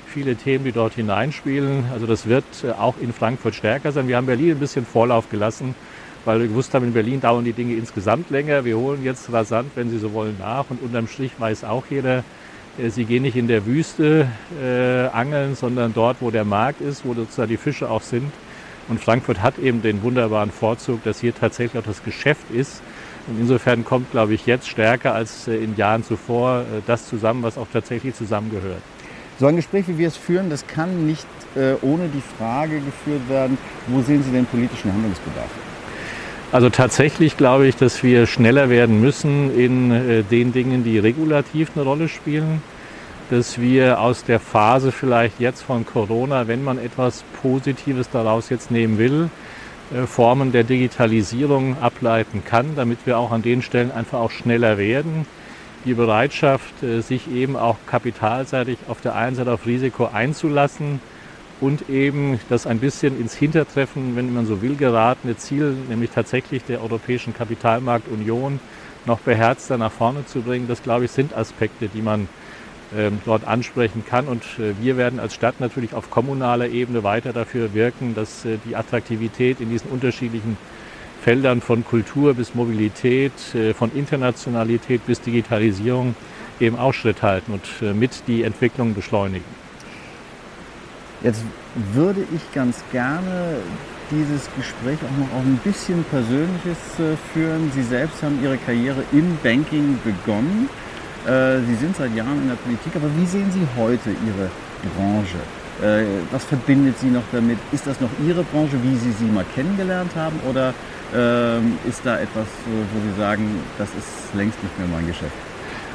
viele 0.06 0.34
Themen, 0.34 0.64
die 0.64 0.72
dort 0.72 0.94
hineinspielen. 0.94 1.84
Also 1.92 2.06
das 2.06 2.26
wird 2.26 2.44
äh, 2.64 2.72
auch 2.72 2.94
in 3.00 3.12
Frankfurt 3.12 3.54
stärker 3.54 3.92
sein. 3.92 4.08
Wir 4.08 4.16
haben 4.16 4.26
Berlin 4.26 4.52
ein 4.52 4.58
bisschen 4.58 4.84
Vorlauf 4.84 5.30
gelassen, 5.30 5.74
weil 6.24 6.40
wir 6.40 6.48
gewusst 6.48 6.74
haben, 6.74 6.86
in 6.86 6.94
Berlin 6.94 7.20
dauern 7.20 7.44
die 7.44 7.52
Dinge 7.52 7.74
insgesamt 7.74 8.30
länger. 8.30 8.64
Wir 8.64 8.76
holen 8.76 9.04
jetzt 9.04 9.32
rasant, 9.32 9.70
wenn 9.76 9.90
Sie 9.90 9.98
so 9.98 10.12
wollen, 10.12 10.36
nach. 10.38 10.64
Und 10.70 10.82
unterm 10.82 11.06
Strich 11.06 11.32
weiß 11.38 11.64
auch 11.64 11.84
jeder, 11.90 12.24
äh, 12.78 12.88
Sie 12.88 13.04
gehen 13.04 13.22
nicht 13.22 13.36
in 13.36 13.46
der 13.46 13.66
Wüste 13.66 14.26
äh, 14.60 15.06
angeln, 15.14 15.54
sondern 15.54 15.92
dort, 15.94 16.16
wo 16.20 16.30
der 16.30 16.44
Markt 16.44 16.80
ist, 16.80 17.04
wo 17.04 17.14
sozusagen 17.14 17.50
die 17.50 17.56
Fische 17.56 17.88
auch 17.88 18.02
sind. 18.02 18.32
Und 18.90 19.00
Frankfurt 19.00 19.40
hat 19.40 19.58
eben 19.58 19.82
den 19.82 20.02
wunderbaren 20.02 20.50
Vorzug, 20.50 21.04
dass 21.04 21.20
hier 21.20 21.32
tatsächlich 21.32 21.80
auch 21.80 21.86
das 21.86 22.02
Geschäft 22.02 22.50
ist. 22.50 22.82
Und 23.28 23.38
insofern 23.38 23.84
kommt, 23.84 24.10
glaube 24.10 24.34
ich, 24.34 24.46
jetzt 24.46 24.68
stärker 24.68 25.14
als 25.14 25.46
äh, 25.46 25.54
in 25.54 25.76
Jahren 25.76 26.02
zuvor 26.02 26.62
äh, 26.62 26.64
das 26.88 27.08
zusammen, 27.08 27.44
was 27.44 27.56
auch 27.56 27.68
tatsächlich 27.72 28.16
zusammengehört. 28.16 28.82
So 29.38 29.46
ein 29.46 29.54
Gespräch, 29.54 29.86
wie 29.86 29.96
wir 29.96 30.08
es 30.08 30.16
führen, 30.16 30.50
das 30.50 30.66
kann 30.66 31.06
nicht 31.06 31.26
äh, 31.54 31.74
ohne 31.82 32.08
die 32.08 32.22
Frage 32.36 32.80
geführt 32.80 33.28
werden, 33.28 33.56
wo 33.86 34.02
sehen 34.02 34.24
Sie 34.24 34.32
den 34.32 34.44
politischen 34.44 34.92
Handlungsbedarf? 34.92 35.50
Also 36.50 36.68
tatsächlich 36.68 37.36
glaube 37.36 37.68
ich, 37.68 37.76
dass 37.76 38.02
wir 38.02 38.26
schneller 38.26 38.70
werden 38.70 39.00
müssen 39.00 39.56
in 39.56 40.24
den 40.32 40.52
Dingen, 40.52 40.82
die 40.82 40.98
regulativ 40.98 41.70
eine 41.76 41.84
Rolle 41.84 42.08
spielen 42.08 42.60
dass 43.30 43.60
wir 43.60 44.00
aus 44.00 44.24
der 44.24 44.40
Phase 44.40 44.90
vielleicht 44.90 45.38
jetzt 45.38 45.62
von 45.62 45.86
Corona, 45.86 46.48
wenn 46.48 46.64
man 46.64 46.78
etwas 46.78 47.22
Positives 47.40 48.10
daraus 48.10 48.50
jetzt 48.50 48.72
nehmen 48.72 48.98
will, 48.98 49.30
äh, 49.94 50.06
Formen 50.06 50.50
der 50.50 50.64
Digitalisierung 50.64 51.76
ableiten 51.80 52.42
kann, 52.44 52.74
damit 52.74 52.98
wir 53.06 53.18
auch 53.18 53.30
an 53.30 53.42
den 53.42 53.62
Stellen 53.62 53.92
einfach 53.92 54.18
auch 54.18 54.32
schneller 54.32 54.78
werden. 54.78 55.26
Die 55.84 55.94
Bereitschaft, 55.94 56.82
äh, 56.82 57.02
sich 57.02 57.30
eben 57.30 57.56
auch 57.56 57.76
kapitalseitig 57.86 58.78
auf 58.88 59.00
der 59.00 59.14
einen 59.14 59.36
Seite 59.36 59.52
auf 59.52 59.64
Risiko 59.64 60.10
einzulassen 60.12 61.00
und 61.60 61.88
eben 61.88 62.40
das 62.48 62.66
ein 62.66 62.80
bisschen 62.80 63.18
ins 63.20 63.34
Hintertreffen, 63.34 64.16
wenn 64.16 64.34
man 64.34 64.44
so 64.44 64.60
will, 64.60 64.74
geratene 64.74 65.36
Ziel, 65.36 65.76
nämlich 65.88 66.10
tatsächlich 66.10 66.64
der 66.64 66.82
Europäischen 66.82 67.32
Kapitalmarktunion 67.32 68.58
noch 69.06 69.20
beherzter 69.20 69.78
nach 69.78 69.92
vorne 69.92 70.26
zu 70.26 70.42
bringen, 70.42 70.66
das 70.66 70.82
glaube 70.82 71.04
ich 71.04 71.12
sind 71.12 71.36
Aspekte, 71.36 71.88
die 71.88 72.02
man 72.02 72.28
dort 73.24 73.46
ansprechen 73.46 74.04
kann. 74.08 74.26
Und 74.26 74.42
äh, 74.58 74.74
wir 74.80 74.96
werden 74.96 75.20
als 75.20 75.34
Stadt 75.34 75.60
natürlich 75.60 75.94
auf 75.94 76.10
kommunaler 76.10 76.68
Ebene 76.68 77.04
weiter 77.04 77.32
dafür 77.32 77.72
wirken, 77.72 78.14
dass 78.14 78.44
äh, 78.44 78.58
die 78.64 78.74
Attraktivität 78.74 79.60
in 79.60 79.70
diesen 79.70 79.90
unterschiedlichen 79.90 80.56
Feldern 81.22 81.60
von 81.60 81.84
Kultur 81.84 82.34
bis 82.34 82.54
Mobilität, 82.54 83.32
äh, 83.54 83.74
von 83.74 83.94
Internationalität 83.94 85.06
bis 85.06 85.20
Digitalisierung 85.20 86.16
eben 86.58 86.76
auch 86.76 86.92
Schritt 86.92 87.22
halten 87.22 87.52
und 87.52 87.96
mit 87.98 88.24
die 88.26 88.42
Entwicklung 88.42 88.94
beschleunigen. 88.94 89.46
Jetzt 91.22 91.42
würde 91.94 92.22
ich 92.34 92.52
ganz 92.52 92.84
gerne 92.92 93.56
dieses 94.10 94.46
Gespräch 94.58 94.98
auch 94.98 95.18
noch 95.18 95.38
auf 95.38 95.42
ein 95.42 95.58
bisschen 95.64 96.04
Persönliches 96.04 96.76
führen. 97.32 97.72
Sie 97.74 97.82
selbst 97.82 98.22
haben 98.22 98.38
Ihre 98.42 98.58
Karriere 98.58 99.02
im 99.12 99.38
Banking 99.42 99.98
begonnen. 100.04 100.68
Äh, 101.26 101.60
Sie 101.66 101.74
sind 101.74 101.96
seit 101.96 102.14
Jahren 102.14 102.42
in 102.42 102.48
der 102.48 102.56
Politik, 102.56 102.96
aber 102.96 103.08
wie 103.16 103.26
sehen 103.26 103.50
Sie 103.52 103.66
heute 103.76 104.10
Ihre 104.10 104.50
Branche? 104.96 105.36
Äh, 105.82 106.06
was 106.30 106.44
verbindet 106.44 106.98
Sie 106.98 107.08
noch 107.08 107.22
damit? 107.32 107.58
Ist 107.72 107.86
das 107.86 108.00
noch 108.00 108.10
Ihre 108.26 108.42
Branche, 108.42 108.76
wie 108.82 108.96
Sie 108.96 109.12
sie 109.12 109.26
mal 109.26 109.44
kennengelernt 109.54 110.12
haben? 110.16 110.38
Oder 110.48 110.72
ähm, 111.14 111.78
ist 111.88 112.00
da 112.04 112.18
etwas, 112.18 112.46
wo 112.66 113.00
Sie 113.00 113.20
sagen, 113.20 113.44
das 113.78 113.88
ist 113.90 114.34
längst 114.34 114.62
nicht 114.62 114.78
mehr 114.78 114.88
mein 114.88 115.06
Geschäft? 115.06 115.32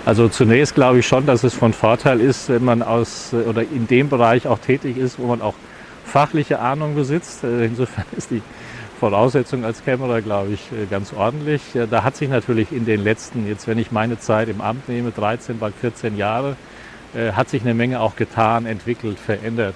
Also 0.05 0.27
zunächst 0.29 0.75
glaube 0.75 0.99
ich 0.99 1.07
schon, 1.07 1.25
dass 1.25 1.43
es 1.43 1.55
von 1.55 1.73
Vorteil 1.73 2.21
ist, 2.21 2.49
wenn 2.49 2.63
man 2.63 2.83
aus 2.83 3.33
oder 3.33 3.63
in 3.63 3.87
dem 3.87 4.09
Bereich 4.09 4.47
auch 4.47 4.59
tätig 4.59 4.97
ist, 4.97 5.17
wo 5.17 5.25
man 5.25 5.41
auch 5.41 5.55
fachliche 6.05 6.59
Ahnung 6.59 6.93
besitzt. 6.93 7.43
Äh, 7.43 7.65
insofern 7.65 8.05
ist 8.17 8.29
die 8.29 8.43
Voraussetzung 8.99 9.65
als 9.65 9.83
Kämmerer, 9.83 10.21
glaube 10.21 10.53
ich, 10.53 10.71
äh, 10.71 10.85
ganz 10.89 11.13
ordentlich. 11.13 11.61
Da 11.89 12.03
hat 12.03 12.15
sich 12.15 12.29
natürlich 12.29 12.71
in 12.71 12.85
den 12.85 13.03
letzten, 13.03 13.47
jetzt 13.47 13.67
wenn 13.67 13.77
ich 13.77 13.91
meine 13.91 14.19
Zeit 14.19 14.49
im 14.49 14.61
Amt 14.61 14.87
nehme, 14.87 15.11
13, 15.11 15.59
bald 15.59 15.75
14 15.75 16.17
Jahre, 16.17 16.55
äh, 17.13 17.33
hat 17.33 17.49
sich 17.49 17.61
eine 17.61 17.73
Menge 17.73 17.99
auch 17.99 18.15
getan, 18.15 18.65
entwickelt, 18.65 19.19
verändert. 19.19 19.75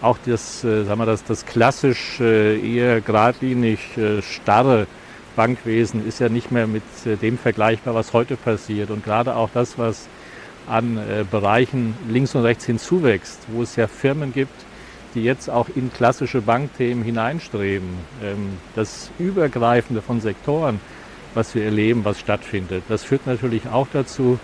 Auch 0.00 0.18
das, 0.24 0.64
äh, 0.64 0.84
sagen 0.84 1.00
wir, 1.00 1.06
das, 1.06 1.24
das 1.24 1.44
klassisch 1.46 2.20
eher 2.20 3.00
geradlinig 3.00 3.80
starre 4.20 4.86
Bankwesen 5.34 6.06
ist 6.06 6.20
ja 6.20 6.28
nicht 6.28 6.52
mehr 6.52 6.66
mit 6.66 6.82
dem 7.04 7.38
vergleichbar, 7.38 7.94
was 7.94 8.12
heute 8.12 8.36
passiert. 8.36 8.90
Und 8.90 9.04
gerade 9.04 9.34
auch 9.34 9.48
das, 9.52 9.78
was 9.78 10.08
an 10.68 11.00
Bereichen 11.30 11.94
links 12.08 12.34
und 12.34 12.42
rechts 12.42 12.66
hinzuwächst, 12.66 13.40
wo 13.48 13.62
es 13.62 13.76
ja 13.76 13.88
Firmen 13.88 14.32
gibt, 14.32 14.54
die 15.14 15.22
jetzt 15.22 15.50
auch 15.50 15.68
in 15.74 15.92
klassische 15.92 16.40
Bankthemen 16.40 17.04
hineinstreben. 17.04 17.88
Ähm, 18.22 18.58
das 18.74 19.10
Übergreifende 19.18 20.02
von 20.02 20.20
Sektoren, 20.20 20.80
was 21.34 21.54
wir 21.54 21.64
erleben, 21.64 22.04
was 22.04 22.20
stattfindet, 22.20 22.84
das 22.88 23.04
führt 23.04 23.26
natürlich 23.26 23.68
auch 23.68 23.86
dazu, 23.92 24.38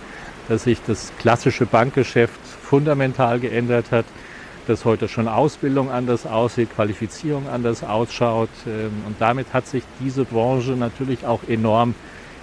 dass 0.49 0.65
sich 0.65 0.79
das 0.87 1.13
klassische 1.19 1.67
Bankgeschäft 1.67 2.41
fundamental 2.63 3.39
geändert 3.39 3.91
hat, 3.91 4.07
dass 4.67 4.85
heute 4.85 5.09
schon 5.09 5.29
Ausbildung 5.29 5.91
anders 5.91 6.27
aussieht, 6.27 6.75
Qualifizierung 6.75 7.49
anders 7.49 7.85
ausschaut. 7.85 8.51
Ähm, 8.67 8.91
und 9.07 9.17
damit 9.19 9.53
hat 9.53 9.67
sich 9.67 9.83
diese 10.01 10.25
Branche 10.25 10.73
natürlich 10.73 11.27
auch 11.27 11.41
enorm 11.49 11.95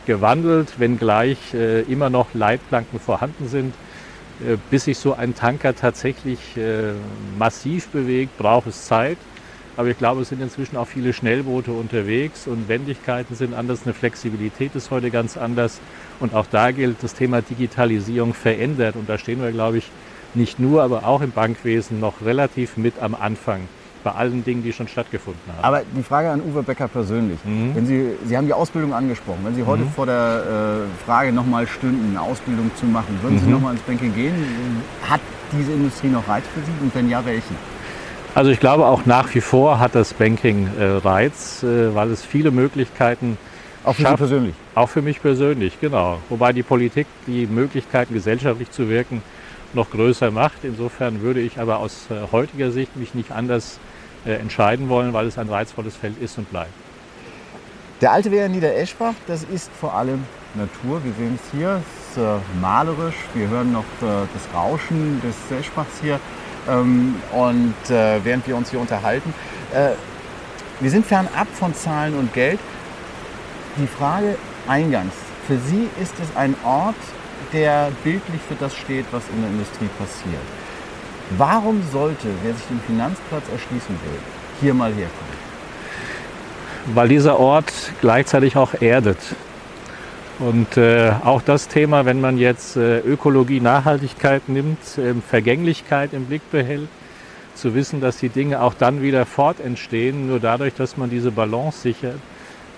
gewandelt, 0.05 0.79
wenngleich 0.79 1.53
äh, 1.53 1.81
immer 1.81 2.09
noch 2.09 2.33
Leitplanken 2.33 2.99
vorhanden 2.99 3.47
sind 3.47 3.73
bis 4.69 4.86
sich 4.86 4.98
so 4.98 5.13
ein 5.13 5.36
Tanker 5.36 5.76
tatsächlich 5.76 6.58
äh, 6.58 6.93
massiv 7.38 7.88
bewegt, 7.88 8.38
braucht 8.38 8.67
es 8.67 8.86
Zeit. 8.86 9.17
Aber 9.78 9.89
ich 9.89 9.98
glaube, 9.98 10.21
es 10.21 10.30
sind 10.30 10.41
inzwischen 10.41 10.78
auch 10.78 10.88
viele 10.88 11.12
Schnellboote 11.12 11.71
unterwegs 11.71 12.48
und 12.48 12.69
Wendigkeiten 12.69 13.36
sind 13.36 13.54
anders, 13.54 13.82
eine 13.84 13.93
Flexibilität 13.93 14.74
ist 14.74 14.89
heute 14.89 15.12
ganz 15.12 15.36
anders. 15.36 15.82
Und 16.19 16.34
auch 16.34 16.45
da 16.50 16.71
gilt, 16.71 17.04
das 17.04 17.13
Thema 17.13 17.41
Digitalisierung 17.41 18.34
verändert. 18.34 18.95
Und 18.95 19.10
da 19.10 19.17
stehen 19.17 19.41
wir, 19.41 19.52
glaube 19.52 19.80
ich, 19.80 19.91
nicht 20.34 20.60
nur, 20.60 20.84
aber 20.84 21.06
auch 21.06 21.21
im 21.21 21.32
Bankwesen 21.32 22.00
noch 22.00 22.21
relativ 22.24 22.78
mit 22.78 23.00
am 23.02 23.15
Anfang 23.15 23.67
bei 24.05 24.11
allen 24.11 24.43
Dingen, 24.43 24.63
die 24.63 24.71
schon 24.71 24.87
stattgefunden 24.87 25.41
haben. 25.51 25.63
Aber 25.63 25.81
die 25.97 26.03
Frage 26.03 26.29
an 26.29 26.39
Uwe 26.41 26.61
Becker 26.61 26.87
persönlich. 26.87 27.39
Mhm. 27.43 27.71
Wenn 27.73 27.87
Sie, 27.87 28.11
Sie 28.23 28.37
haben 28.37 28.45
die 28.45 28.53
Ausbildung 28.53 28.93
angesprochen. 28.93 29.39
Wenn 29.43 29.55
Sie 29.55 29.63
heute 29.63 29.83
mhm. 29.83 29.89
vor 29.89 30.05
der 30.05 30.85
äh, 30.85 31.05
Frage 31.05 31.33
nochmal 31.33 31.67
stünden, 31.67 32.11
eine 32.11 32.21
Ausbildung 32.21 32.69
zu 32.75 32.85
machen, 32.85 33.17
würden 33.23 33.37
mhm. 33.37 33.39
Sie 33.39 33.49
nochmal 33.49 33.73
ins 33.73 33.81
Banking 33.81 34.13
gehen? 34.13 34.35
Hat 35.09 35.21
diese 35.51 35.71
Industrie 35.71 36.09
noch 36.09 36.27
Reiz 36.27 36.43
für 36.53 36.59
Sie 36.61 36.71
und 36.83 36.93
wenn 36.93 37.09
ja, 37.09 37.25
welchen? 37.25 37.55
Also 38.35 38.51
ich 38.51 38.59
glaube 38.59 38.85
auch 38.85 39.07
nach 39.07 39.33
wie 39.33 39.41
vor 39.41 39.79
hat 39.79 39.95
das 39.95 40.13
Banking 40.13 40.69
äh, 40.77 40.83
Reiz, 40.83 41.63
äh, 41.63 41.95
weil 41.95 42.11
es 42.11 42.23
viele 42.23 42.51
Möglichkeiten 42.51 43.39
Auch 43.83 43.93
für 43.93 43.97
Sie 43.97 44.03
schafft. 44.03 44.17
persönlich. 44.17 44.55
Auch 44.75 44.89
für 44.89 45.01
mich 45.01 45.19
persönlich, 45.19 45.79
genau. 45.81 46.19
Wobei 46.29 46.53
die 46.53 46.63
Politik 46.63 47.07
die 47.25 47.47
Möglichkeiten, 47.47 48.13
gesellschaftlich 48.13 48.69
zu 48.69 48.87
wirken, 48.87 49.23
noch 49.73 49.89
größer 49.89 50.29
macht. 50.29 50.63
Insofern 50.63 51.21
würde 51.21 51.39
ich 51.39 51.59
aber 51.59 51.79
aus 51.79 52.05
äh, 52.11 52.31
heutiger 52.31 52.69
Sicht 52.69 52.95
mich 52.97 53.15
nicht 53.15 53.31
anders 53.31 53.79
entscheiden 54.33 54.89
wollen, 54.89 55.13
weil 55.13 55.27
es 55.27 55.38
ein 55.38 55.49
reizvolles 55.49 55.95
Feld 55.95 56.19
ist 56.21 56.38
und 56.38 56.49
bleibt. 56.49 56.73
Der 58.01 58.11
alte 58.11 58.31
Wehr 58.31 58.47
in 58.47 58.51
Niedereschbach, 58.51 59.13
das 59.27 59.43
ist 59.43 59.71
vor 59.79 59.93
allem 59.93 60.25
Natur. 60.55 61.03
Wir 61.03 61.13
sehen 61.13 61.39
es 61.41 61.57
hier, 61.57 61.81
es 61.81 62.17
ist 62.17 62.23
äh, 62.23 62.38
malerisch. 62.59 63.15
Wir 63.33 63.47
hören 63.47 63.71
noch 63.71 63.85
äh, 64.01 64.27
das 64.33 64.53
Rauschen 64.53 65.21
des 65.21 65.35
Eschbachs 65.57 66.01
hier. 66.01 66.19
Ähm, 66.67 67.15
und 67.31 67.75
äh, 67.89 68.23
während 68.23 68.47
wir 68.47 68.57
uns 68.57 68.69
hier 68.69 68.79
unterhalten, 68.79 69.33
äh, 69.73 69.91
wir 70.81 70.91
sind 70.91 71.05
fernab 71.05 71.47
von 71.53 71.73
Zahlen 71.73 72.15
und 72.15 72.33
Geld. 72.33 72.59
Die 73.77 73.88
Frage 73.88 74.38
eingangs, 74.67 75.13
für 75.47 75.57
Sie 75.57 75.88
ist 76.01 76.15
es 76.19 76.35
ein 76.35 76.55
Ort, 76.65 76.95
der 77.53 77.91
bildlich 78.03 78.41
für 78.47 78.55
das 78.55 78.75
steht, 78.75 79.05
was 79.11 79.23
in 79.33 79.41
der 79.41 79.51
Industrie 79.51 79.89
passiert. 79.97 80.41
Warum 81.38 81.81
sollte, 81.91 82.27
wer 82.43 82.53
sich 82.53 82.65
den 82.67 82.79
Finanzplatz 82.81 83.43
erschließen 83.51 83.95
will, 84.03 84.19
hier 84.61 84.73
mal 84.73 84.93
herkommen? 84.93 85.35
weil 86.93 87.07
dieser 87.07 87.39
Ort 87.39 87.71
gleichzeitig 88.01 88.57
auch 88.57 88.73
erdet. 88.79 89.17
Und 90.38 90.75
äh, 90.77 91.13
auch 91.23 91.41
das 91.41 91.69
Thema, 91.69 92.05
wenn 92.05 92.19
man 92.19 92.38
jetzt 92.38 92.75
äh, 92.75 92.99
Ökologie, 92.99 93.61
Nachhaltigkeit 93.61 94.49
nimmt, 94.49 94.79
ähm, 94.97 95.21
Vergänglichkeit 95.21 96.13
im 96.13 96.25
Blick 96.25 96.41
behält, 96.51 96.89
zu 97.55 97.73
wissen, 97.73 98.01
dass 98.01 98.17
die 98.17 98.27
Dinge 98.27 98.61
auch 98.61 98.73
dann 98.73 99.01
wieder 99.01 99.25
fortentstehen, 99.25 100.27
nur 100.27 100.41
dadurch, 100.41 100.73
dass 100.73 100.97
man 100.97 101.09
diese 101.09 101.31
Balance 101.31 101.79
sichert, 101.79 102.19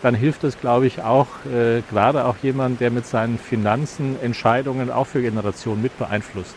dann 0.03 0.13
hilft 0.13 0.43
es, 0.43 0.59
glaube 0.59 0.85
ich, 0.85 1.01
auch 1.01 1.27
äh, 1.51 1.81
gerade 1.89 2.25
auch 2.25 2.35
jemand, 2.43 2.79
der 2.79 2.91
mit 2.91 3.07
seinen 3.07 3.39
Finanzen 3.39 4.17
Entscheidungen 4.21 4.91
auch 4.91 5.07
für 5.07 5.23
Generationen 5.23 5.81
mit 5.81 5.97
beeinflusst. 5.97 6.53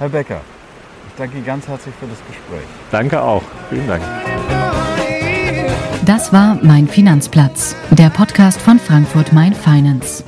Herr 0.00 0.08
Becker, 0.08 0.40
ich 1.08 1.14
danke 1.18 1.36
Ihnen 1.36 1.44
ganz 1.44 1.68
herzlich 1.68 1.94
für 2.00 2.06
das 2.06 2.16
Gespräch. 2.26 2.66
Danke 2.90 3.20
auch. 3.20 3.42
Vielen 3.68 3.86
Dank. 3.86 4.02
Das 6.06 6.32
war 6.32 6.58
Mein 6.62 6.88
Finanzplatz, 6.88 7.76
der 7.90 8.08
Podcast 8.08 8.62
von 8.62 8.78
Frankfurt 8.78 9.34
Main 9.34 9.52
Finance. 9.52 10.24